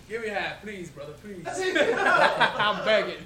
[0.09, 1.13] give me half, please, brother.
[1.13, 1.45] Please.
[1.47, 3.25] I'm begging.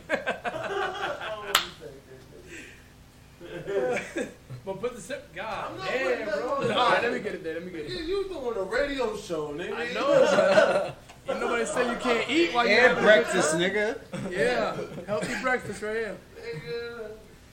[4.65, 5.34] but put the sip.
[5.34, 6.67] God I'm not damn, putting bro.
[6.67, 6.77] that.
[6.77, 7.53] All right, let me get it there.
[7.55, 8.01] Let me get it.
[8.05, 9.75] you doing a radio show, nigga.
[9.75, 10.93] I know.
[11.25, 13.99] but Ain't nobody say you can't eat while you And having a good breakfast, nigga.
[14.32, 14.77] Yeah,
[15.07, 16.17] healthy breakfast right here.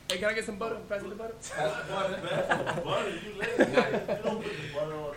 [0.09, 0.13] Nigga.
[0.13, 0.77] Hey, can I get some butter?
[0.89, 1.35] Pass me the butter.
[2.85, 3.53] Butter, you lazy.
[3.59, 5.15] You don't put the butter on.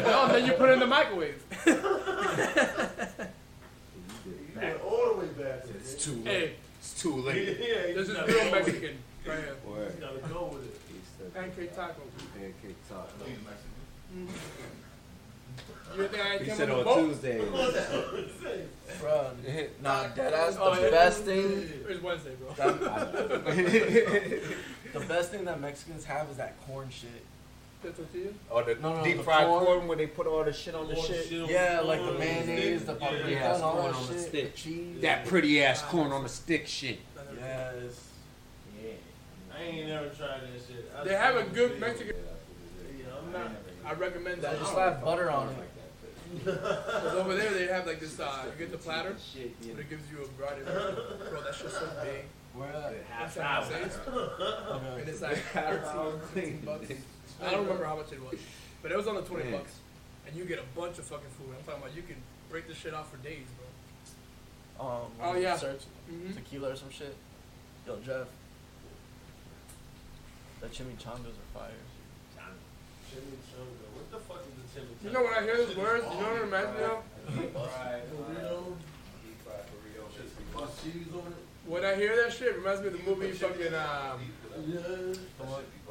[0.00, 1.42] No, oh, then you put it in the microwave.
[1.66, 1.72] You
[4.56, 5.64] went all the way back.
[5.74, 6.24] It's too late.
[6.26, 7.38] Hey, It's too Yeah, late.
[7.88, 8.52] you this is real go with it.
[8.52, 8.96] Mexican
[9.26, 9.56] right here.
[9.66, 9.92] Word.
[9.96, 11.34] You gotta go with it.
[11.34, 12.12] Pancake tacos.
[12.38, 13.10] pancake top.
[13.26, 14.28] He's Mexican.
[15.96, 17.06] You think I ain't He said on the boat?
[17.08, 17.38] Tuesday.
[19.00, 19.30] Bro,
[19.82, 20.56] nah, deadass.
[20.60, 20.90] Oh, The yeah.
[20.90, 22.52] best thing, It's Wednesday, bro.
[22.54, 23.44] that,
[24.92, 27.10] the best thing that Mexicans have is that corn shit.
[27.82, 28.30] The tortilla?
[28.50, 29.64] Or the No, no, deep the fried corn.
[29.66, 31.26] corn where they put all the shit on the shit.
[31.28, 34.12] shit Yeah, the like the mayonnaise, the paprika, Yeah, and all corn that on the
[34.14, 34.22] shit.
[34.28, 34.54] stick.
[34.54, 35.00] The cheese.
[35.02, 36.98] That pretty ass corn on the stick shit.
[37.38, 38.08] Yes.
[38.82, 38.90] Yeah.
[39.56, 40.90] I ain't never tried that shit.
[40.98, 42.16] I They have a good Mexican.
[42.16, 43.50] Yeah, I'm not.
[43.86, 44.58] I recommend I that.
[44.60, 45.56] just slap butter on it.
[46.44, 50.02] Because over there they have like this, uh, you get the platter, but it gives
[50.10, 52.24] you a variety of Bro, that shit's so big.
[52.54, 52.94] Where at?
[53.18, 53.98] That's how it says.
[54.08, 55.00] Okay.
[55.00, 56.88] And it's like 13, 15 bucks.
[57.42, 58.38] I don't remember how much it was.
[58.82, 59.52] But it was on the 20 Man.
[59.54, 59.72] bucks.
[60.26, 61.48] And you get a bunch of fucking food.
[61.56, 62.16] I'm talking about you can
[62.50, 63.44] break this shit off for days,
[64.78, 64.86] bro.
[64.86, 65.56] Um, Oh, yeah.
[65.56, 65.80] Search
[66.10, 66.32] Mm-hmm.
[66.34, 67.14] tequila or some shit.
[67.86, 68.26] Yo, Jeff.
[70.60, 71.70] The chimichangas are fire.
[73.14, 73.84] Chimichanga.
[73.94, 75.04] What the fuck is the chimichanga?
[75.04, 76.98] You know when I hear those words, you know what it reminds me of?
[78.10, 78.74] Burrito.
[80.54, 81.38] Got cheese on it.
[81.66, 84.20] When I hear that shit, it reminds me of the movie fucking um,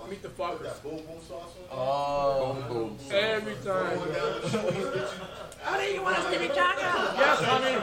[0.09, 0.63] Meet the Fockers.
[0.63, 2.53] That boom boom sauce on Oh.
[2.67, 2.97] Boom, boom.
[3.11, 3.97] Every time.
[3.97, 5.93] Going down the street.
[5.93, 6.87] You want a chimichanga?
[7.17, 7.77] Yes, honey.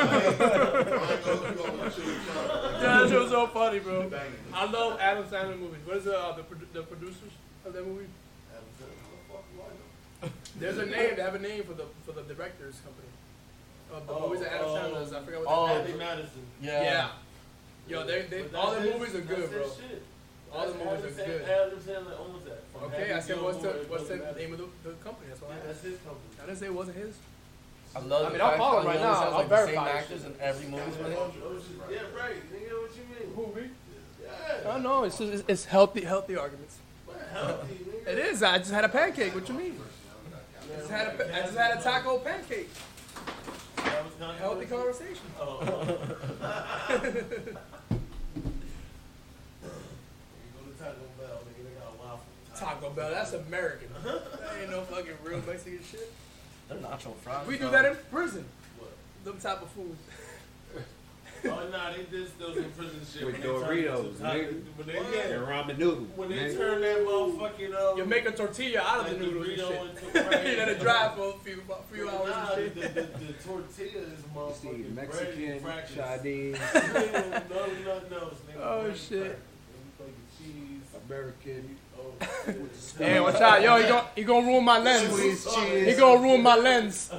[0.00, 2.82] I ain't gonna hook you up with a chimichanga.
[2.82, 4.10] Yeah, that shit was so funny, bro.
[4.54, 5.80] I love Adam Sandler movies.
[5.86, 7.32] What is the, uh, the, produ- the producers
[7.64, 8.06] of that movie?
[8.58, 8.98] Uh, Adam Sandler.
[9.02, 10.32] How the fuck do I know?
[10.58, 11.16] There's a name.
[11.16, 13.08] They have a name for the for the directors company.
[13.92, 15.12] Of the Oh, movies that Adam oh, Sandler does.
[15.12, 15.98] I forgot what oh, that Andy name.
[15.98, 16.42] Madison.
[16.60, 16.82] Yeah.
[16.82, 17.08] Yeah.
[17.88, 19.62] Yo, they they all that's the movies are good, bro.
[19.64, 20.02] shit.
[20.52, 21.42] All the movies are good.
[21.42, 22.62] Adam Sandler owns that.
[22.72, 25.28] From Okay, I said what's the what's the Billy name of the, the company?
[25.28, 25.66] That's what I asked.
[25.66, 26.30] That's his company.
[26.42, 27.14] I didn't say it wasn't his.
[27.96, 29.12] I love I mean, I'll fact follow him right now.
[29.14, 31.30] I'll like, the same actors in every movie with him.
[31.90, 32.36] Yeah, right.
[32.52, 33.34] Nigga, what you mean?
[33.34, 33.68] Who me?
[34.22, 34.70] Yeah.
[34.70, 35.04] I know.
[35.04, 36.76] It's just, it's, it's healthy healthy arguments.
[37.06, 37.87] What healthy, nigga?
[38.08, 38.42] It is.
[38.42, 39.34] I just had a pancake.
[39.34, 39.78] What you mean?
[40.62, 42.70] I just had a, I just had a taco pancake.
[43.76, 45.26] That was not Healthy conversation.
[45.38, 45.60] Oh.
[45.60, 45.80] You go
[50.64, 52.20] to Taco Bell, nigga, they got a waffle.
[52.52, 52.58] Uh-huh.
[52.58, 53.10] Taco Bell.
[53.10, 53.88] That's American.
[54.04, 56.10] That ain't no fucking real Mexican shit.
[56.68, 57.46] They're nacho fries.
[57.46, 58.46] We do that in prison.
[58.78, 58.90] What?
[59.24, 60.00] Them type of foods.
[61.44, 63.24] Oh, nah, they did those in prison shit.
[63.26, 64.62] With when they turned Doritos, into taco- nigga.
[64.76, 66.08] When they, And yeah, ramen noodles.
[66.16, 66.56] when they nigga.
[66.56, 69.68] turn that motherfucking, um, You make a tortilla out of like the noodles and Dorito
[69.68, 70.16] shit.
[70.16, 72.94] into you let it dry for a few, a few hours Nah, and the, shit.
[72.94, 78.58] the, the tortilla is You see motherfucking Mexican, bread and Chinese, no, nothing else, nigga.
[78.60, 79.20] Oh, Bread shit.
[79.20, 79.36] crackers.
[79.74, 81.00] And fucking cheese.
[81.08, 81.76] American.
[81.96, 82.12] Oh,
[82.98, 83.60] Hey, watch out.
[83.62, 85.12] Yo, he gon' he gonna ruin my lens.
[85.12, 85.86] Squeeze cheese.
[85.88, 87.10] He gonna ruin my lens.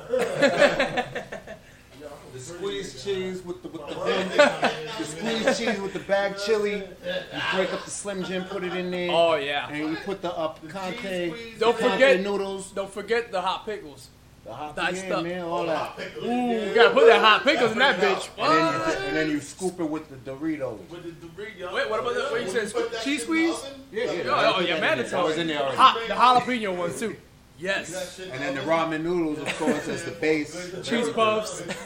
[2.50, 6.78] The squeeze cheese with the with the, the the squeeze cheese with the bag chili.
[6.78, 9.70] You break up the Slim Jim, put it in there, Oh, yeah.
[9.70, 13.66] and you put the uh, up conte, Don't conte forget- noodles, Don't forget the hot
[13.66, 14.10] pickles.
[14.46, 15.94] the hot Diced yeah, man, all that.
[16.22, 18.30] Oh, Ooh, you gotta put that hot pickles in that bitch.
[18.38, 20.80] And then, you, and then you scoop it with the Doritos.
[20.90, 21.72] With the Dorito.
[21.74, 22.74] Wait, what about the, what you said?
[23.04, 23.56] Cheese squeeze?
[23.92, 24.22] Yeah, yeah.
[24.26, 25.08] Oh, oh yeah, that in there.
[25.12, 25.40] mandatory.
[25.40, 25.78] In there already.
[25.78, 27.16] Hot, the jalapeno ones too.
[27.60, 28.20] Yes.
[28.20, 30.54] And then the ramen noodles, of course, as the base.
[30.84, 31.62] Cheese puffs.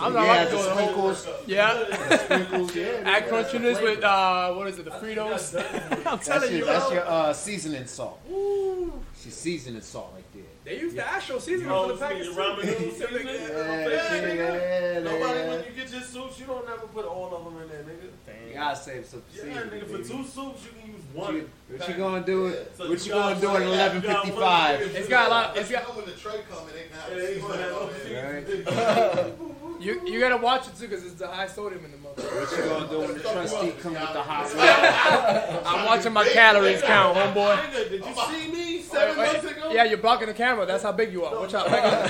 [0.00, 2.16] I'm not yeah, like the doing the sprinkles, Yeah.
[2.18, 3.02] sprinkles, yeah.
[3.04, 4.84] Add crunchiness with uh, what is it?
[4.86, 5.54] The Fritos.
[5.98, 8.20] I'm That's telling your, you, that's your uh, seasoning salt.
[8.30, 8.92] Ooh.
[9.22, 10.42] She seasoning salt right there.
[10.64, 12.40] They use the actual seasoning Oh, for the package your too.
[12.40, 13.56] ramen noodles Something like seasoning?
[13.56, 13.90] that.
[13.90, 15.48] Yeah, yeah, yeah, Nobody, yeah.
[15.48, 18.48] when you get your soups, you don't never put all of them in there, nigga.
[18.48, 19.54] You gotta save some seasoning.
[19.54, 19.80] Yeah, seasoning.
[19.80, 20.83] nigga, for two soups, you can use What
[21.14, 21.48] one.
[21.68, 22.54] what you gonna do?
[22.76, 24.80] So What you gonna do at eleven you got fifty one- five?
[24.80, 25.56] It's got a lot.
[25.56, 25.88] It's You got.
[25.88, 28.46] know when the tray come, it ain't Yeah, having you gonna have no seasoning.
[28.66, 29.56] seasoning.
[29.80, 32.22] You you gotta watch it too, cause it's the high sodium in the mother.
[32.22, 35.62] What you gonna do when the trustee come with the hot water?
[35.66, 37.72] I'm watching my calories count, homeboy.
[37.90, 39.70] Did you see me seven Wait, months ago?
[39.72, 40.64] Yeah, you're blocking the camera.
[40.64, 41.34] That's how big you are.
[41.40, 41.66] Watch out.
[41.66, 42.08] Back up.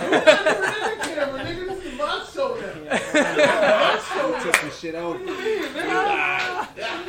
[1.03, 1.67] camera, nigga.
[1.69, 4.41] This is my show now.
[4.43, 5.19] Took some shit over.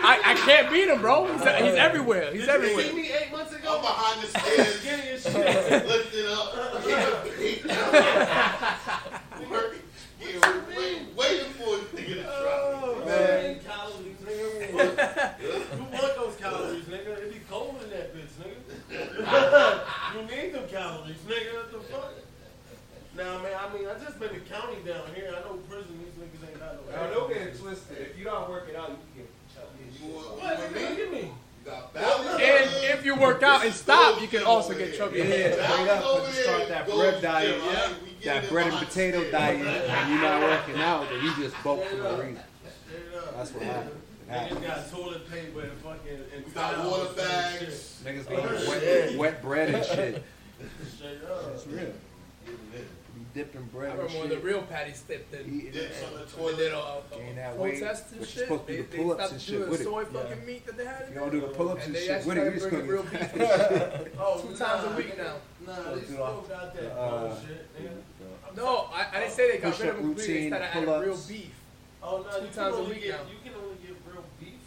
[0.07, 1.25] I, I can't beat him, bro.
[1.27, 2.31] He's, he's everywhere.
[2.31, 3.81] He's Did you see me eight months I'm ago?
[3.81, 5.87] behind the stairs, Skinny as shit.
[5.87, 6.53] lifting up,
[7.35, 9.81] getting down, working,
[10.19, 10.41] getting,
[10.77, 13.05] wait, waiting for a nigga to try.
[13.05, 15.39] Man, calories, nigga.
[15.75, 17.17] You want those calories, nigga.
[17.23, 18.59] It be cold in that bitch, nigga.
[20.15, 21.53] you need them calories, nigga.
[21.55, 22.13] What the fuck?
[23.15, 25.31] Now, man, I mean, I just been to county down here.
[25.31, 27.97] I know prison, these niggas ain't got no don't get it twisted.
[27.97, 30.57] If you don't work it out, you can You want- What?
[30.57, 31.19] Nigga, look at me.
[31.19, 31.44] You got balance.
[31.67, 35.19] And if you work out and stop, you can also get chubby.
[35.19, 36.03] Yeah, straight up.
[36.03, 37.93] But start that bread diet, gym, right?
[38.03, 41.55] We get that bread and potato diet, and you're not working out, then you just
[41.63, 42.39] bulk for no reason.
[42.87, 43.37] Straight up.
[43.37, 43.91] That's what happened.
[44.27, 44.65] It Niggas happened.
[44.65, 48.01] got toilet paper and fucking and We got water and bags.
[48.03, 49.95] Niggas be oh, wet, wet bread and shit.
[49.95, 50.23] shit.
[50.97, 51.51] Straight up.
[51.53, 51.93] It's real.
[53.35, 55.41] Be dipping I bread and remember when the real patty stepped in.
[55.59, 57.03] Eating Dips on the When they did toilet.
[57.11, 59.31] a, Gain a that weight, protest and shit, supposed to they, do the pull-ups stopped
[59.33, 59.91] and shit doing with the it.
[59.91, 61.01] soy fucking meat that they had.
[61.01, 61.19] in You there.
[61.19, 62.45] don't do the pull-ups And and shit actually with it.
[62.45, 64.15] You just bringing gonna real beef and shit.
[64.19, 65.35] Oh, Two times a week now.
[65.67, 68.55] Nah, they to do still all- got that uh, bullshit, nigga.
[68.55, 70.33] No, I, I didn't say they got rid Push-up of them completely.
[70.39, 71.51] They started adding real beef.
[72.01, 73.31] Oh no, Two you can times a only week get now.
[73.31, 74.63] you can only get real beef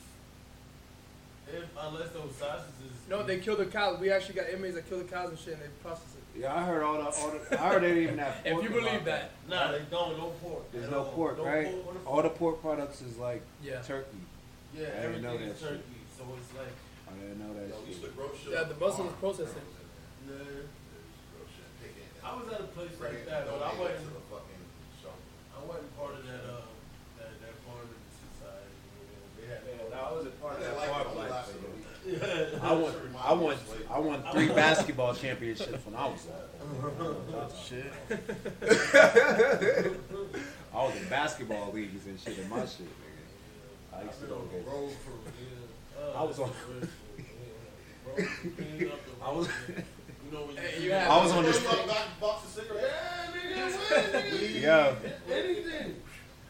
[1.49, 2.93] if unless those sausages.
[3.09, 3.99] No, they kill the cows.
[3.99, 6.18] We actually got inmates that kill the cows and shit, and they process it.
[6.39, 8.47] Yeah, I heard all the, all the I heard they didn't even have pork.
[8.47, 9.07] If you believe involved.
[9.07, 10.17] that, Nah, they don't.
[10.19, 10.71] No pork.
[10.73, 11.13] There's at no all.
[11.13, 11.67] pork, no right?
[11.67, 13.83] Pork on the All the pork products is like yeah.
[13.83, 14.23] turkey.
[14.77, 15.69] yeah, I didn't know everything is shit.
[15.69, 15.99] turkey.
[16.17, 16.75] So it's like,
[17.11, 18.15] I didn't know that Yo, we used shit.
[18.15, 19.67] to Yeah, the muscle is processing.
[20.31, 20.39] nah.
[20.39, 22.07] Grocery, take it.
[22.23, 24.07] I was at a place Bring like it, that, but I wasn't.
[24.07, 24.63] to the fucking
[25.03, 25.19] shop.
[25.59, 26.43] I wasn't part of that.
[26.47, 26.63] Uh,
[27.19, 28.79] that that farming society.
[28.95, 29.91] you know, They had.
[29.91, 31.18] I was a part I like it on the last of the week.
[32.63, 32.93] I won,
[33.25, 33.57] I won,
[33.91, 37.53] I won three basketball championships when I was little.
[37.65, 37.93] Shit.
[40.75, 43.99] I was in basketball leagues and shit in my shit, nigga.
[43.99, 44.65] I used to go get.
[46.17, 46.51] I was on-
[48.05, 51.45] Bro, clean up the I was- You know when you, Hey, you I was on
[51.45, 51.59] this.
[52.21, 52.87] box of cigarettes.
[53.51, 54.61] Yeah, nigga, nigga?
[54.63, 54.95] Yeah,
[55.35, 55.97] Anything.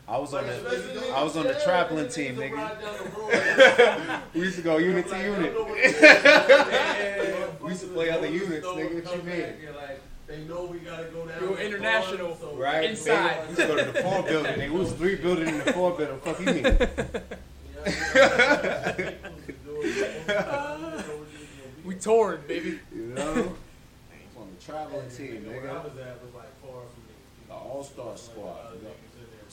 [0.08, 2.52] I was on the, I was on the traveling team, nigga.
[2.54, 4.20] ride down the road.
[4.34, 5.52] We used to go unit to unit.
[5.52, 7.60] don't know what it is.
[7.60, 9.04] We used to play other units, nigga.
[9.04, 9.40] What you mean?
[9.42, 11.42] back and, like, they know we gotta go down.
[11.42, 12.84] You're international, so- Right?
[12.88, 13.42] Inside.
[13.42, 14.52] We used to go to the four building.
[14.54, 14.70] Nigga.
[14.72, 16.20] We was three building in the four building.
[16.20, 16.64] Fuck you mean?
[21.84, 22.78] We toured, baby.
[22.94, 23.22] You know?
[24.36, 25.84] On the traveling team, nigga.
[25.84, 25.94] was
[26.34, 28.74] like far from these The all-star squad.
[28.76, 28.90] you know.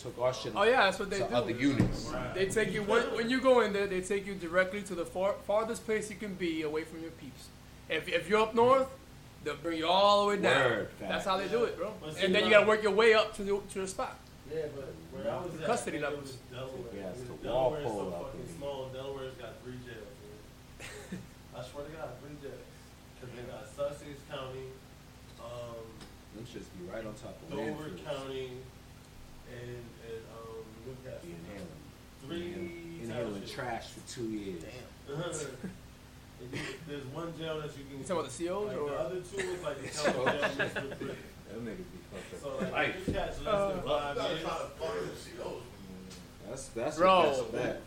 [0.06, 0.16] Niggas.
[0.16, 1.36] Took our shit Oh yeah, that's what they to do.
[1.36, 2.12] other units.
[2.34, 3.88] They take you when, when you go in there.
[3.88, 7.12] They take you directly to the far, farthest place you can be away from your
[7.12, 7.48] peeps.
[7.90, 8.88] If, if you're up north,
[9.44, 10.62] they'll bring you all the way down.
[10.72, 11.94] Word, That's how they do it, bro.
[12.02, 14.18] But see, And then you gotta work your way up to the to the spot.
[14.54, 16.22] Yeah, but where I was at, Custody it levels.
[16.22, 16.94] was Delaware.
[16.96, 18.56] Yeah, it's the Delaware is so out fucking there.
[18.58, 18.90] small.
[18.94, 20.14] Delaware's got three jails.
[20.22, 21.20] Man.
[21.58, 22.62] I swear to God, three jails.
[23.22, 24.70] Cause they got Sussex County,
[25.42, 25.82] um,
[26.36, 27.90] Them just be right on top of Dover.
[28.06, 28.52] County,
[29.50, 31.26] and and um, Newcastle.
[31.26, 31.82] Be inhaling.
[32.28, 32.54] Three
[33.04, 33.52] Inhaling townships.
[33.52, 34.64] trash for two years.
[36.42, 37.98] And you- There's one jail that you can.
[38.00, 38.90] You talking about the COs like, or?
[38.90, 41.00] the other two is like the county jail mixed with
[41.64, 42.72] niggas be fucked So up.
[42.74, 44.42] like you catch less Uh, than five years.
[44.42, 46.50] try to find the COs when you in there.
[46.50, 47.24] That's that's Bro.
[47.26, 47.78] that's bad.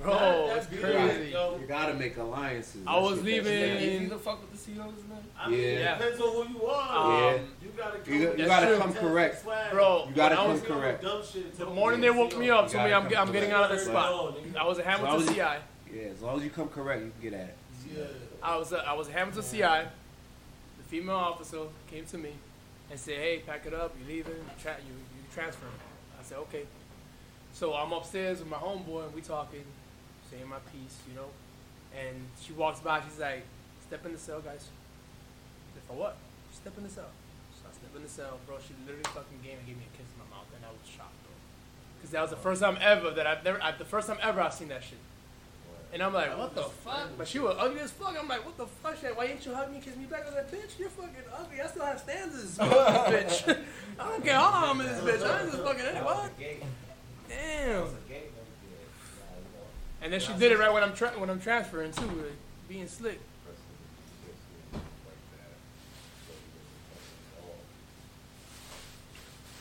[0.00, 1.27] Bro, That- it's that's crazy.
[1.68, 1.74] Good.
[1.74, 2.82] You gotta make alliances.
[2.86, 5.22] I was leaving- You Easy to fuck with the CEOs, man.
[5.38, 5.66] I mean, Yeah.
[5.94, 7.34] it depends on who you are.
[7.34, 8.14] Um, You gotta come.
[8.14, 9.44] You, you gotta come correct.
[9.44, 11.02] Bro, You gotta when I come was- correct.
[11.58, 13.78] The morning they woke me up, You told me I'm, come I'm getting out of
[13.78, 14.34] the spot.
[14.58, 15.62] I was at Hamilton As CI.
[15.94, 17.56] Yeah, as long as you come correct, you can get at it.
[17.96, 18.04] Yeah.
[18.42, 19.88] I was uh, I was at Hamilton CI.
[20.78, 21.60] The female officer
[21.90, 22.32] came to me
[22.90, 23.94] and said, "Hey, pack it up.
[23.98, 24.34] You're leaving?
[24.34, 25.72] You, tra- you, you transferring?"
[26.20, 26.64] I said, "Okay."
[27.52, 29.64] So I'm upstairs with my homeboy and we talking,
[30.30, 31.28] saying my piece, you know.
[31.96, 33.00] And she walks by.
[33.02, 33.44] She's like,
[33.86, 36.16] "Step in the cell, guys." I said, "For what?"
[36.52, 37.10] Step in the cell.
[37.54, 38.56] So I step in the cell, bro.
[38.58, 41.16] She literally fucking gave, gave me a kiss in my mouth, and I was shocked,
[41.24, 41.32] bro.
[41.96, 44.40] Because that was the first time ever that I've never, I, the first time ever
[44.40, 44.98] I've seen that shit.
[45.92, 47.08] And I'm like, what the fuck?
[47.16, 48.14] But she was ugly as fuck.
[48.18, 48.98] I'm like, what the fuck?
[49.00, 50.22] She like, why didn't you hug me kiss me back?
[50.22, 51.60] I was like, bitch, you're fucking ugly.
[51.62, 52.58] I still have stanzas.
[52.58, 53.48] bitch.
[53.98, 55.26] I don't care how I'm in this bitch.
[55.26, 56.30] I ain't just fucking any what?
[57.28, 57.86] Damn.
[60.00, 62.32] And then she did it right when I'm tra- when I'm transferring too, like,
[62.68, 63.20] being slick.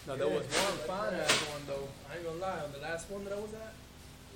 [0.08, 1.88] No, there was one fine ass one though.
[2.10, 2.64] I ain't gonna lie.
[2.64, 3.74] On the last one that I was at,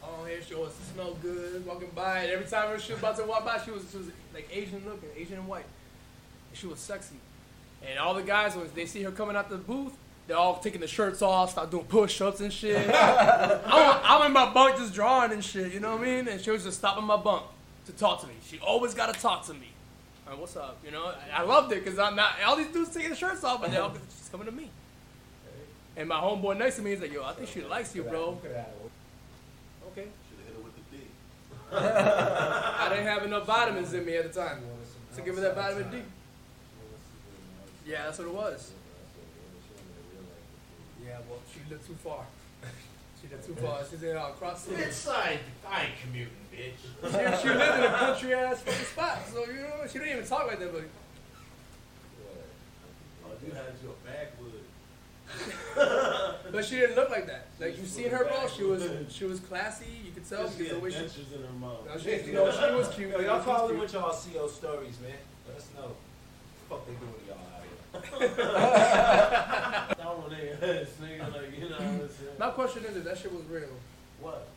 [0.04, 3.24] oh here she was smelled good, walking by, and every time she was about to
[3.24, 5.66] walk by, she was she was like Asian looking, Asian and white.
[6.50, 7.16] And she was sexy.
[7.88, 9.94] And all the guys when they see her coming out the booth,
[10.32, 12.90] they're all taking the shirts off, start doing push-ups and shit.
[12.96, 16.28] I'm, I'm in my bunk just drawing and shit, you know what I mean?
[16.30, 17.44] And she was just stopping my bunk
[17.88, 18.34] to talk to me.
[18.48, 19.68] She always gotta talk to me.
[20.26, 20.78] Like, what's up?
[20.86, 23.44] You know, I, I loved it because I'm not all these dudes taking the shirts
[23.44, 24.70] off, but they're all, she's coming to me.
[25.98, 28.40] And my homeboy next to me is like, yo, I think she likes you, bro.
[29.92, 30.08] Okay.
[31.74, 34.62] I didn't have enough vitamins in me at the time
[35.14, 35.98] to give her that vitamin D.
[37.86, 38.72] Yeah, that's what it was.
[41.06, 42.26] Yeah, well, she lived too far.
[43.22, 43.80] she lived too far.
[43.90, 44.84] She's in uh, cross city.
[44.84, 45.40] Inside,
[45.70, 46.78] I ain't commuting, bitch.
[47.04, 50.28] She, she lived in a country ass fucking spot, so you know she didn't even
[50.28, 50.72] talk like that.
[50.74, 50.84] But
[53.26, 54.52] Oh, you had your backwood.
[56.52, 57.48] but she didn't look like that.
[57.60, 58.48] Like you seen her, bro.
[58.50, 59.86] She was she was classy.
[60.06, 60.98] You could tell She because the had way she.
[60.98, 61.86] dentures in her mouth.
[61.88, 63.10] No, she, you know, she was cute.
[63.12, 63.76] Yo, y'all was call cute.
[63.78, 65.16] me with y'all CO stories, man.
[65.48, 65.96] Let us know.
[66.68, 67.38] What the fuck they doing to y'all
[67.96, 68.30] out here?
[69.98, 72.38] Throwing their heads, nigga, like, you know what I'm saying?
[72.40, 73.70] My question is, if that shit was real,
[74.20, 74.48] What?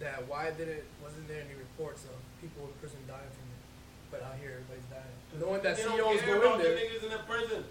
[0.00, 3.62] that why did it wasn't there any reports of people in prison dying from it,
[4.10, 5.14] but out here everybody's dying.
[5.38, 6.74] Knowing that They CEOs go about in there.
[6.74, 7.62] the niggas in the prison.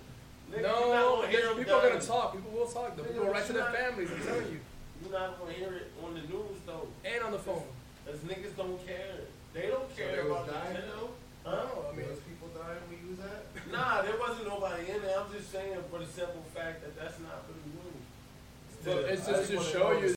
[0.47, 2.31] Nigga, No, hear there's- them people are gonna talk.
[2.35, 2.95] People will talk.
[2.95, 3.03] Though.
[3.03, 4.11] People will write to their families.
[4.11, 4.59] I'm telling you,
[5.03, 6.87] You're not gonna hear it on the news though.
[7.03, 7.67] and on the phone.
[8.07, 9.27] Cause niggas don't care.
[9.53, 11.09] They don't care they was about dying though?
[11.43, 11.67] Huh?
[11.67, 13.50] No, I mean, Those people dying where you was at?
[13.71, 15.19] Nah, there wasn't nobody in there.
[15.19, 18.03] I'm just saying for the simple fact that that's not for the news.
[18.83, 20.09] but it's just to show you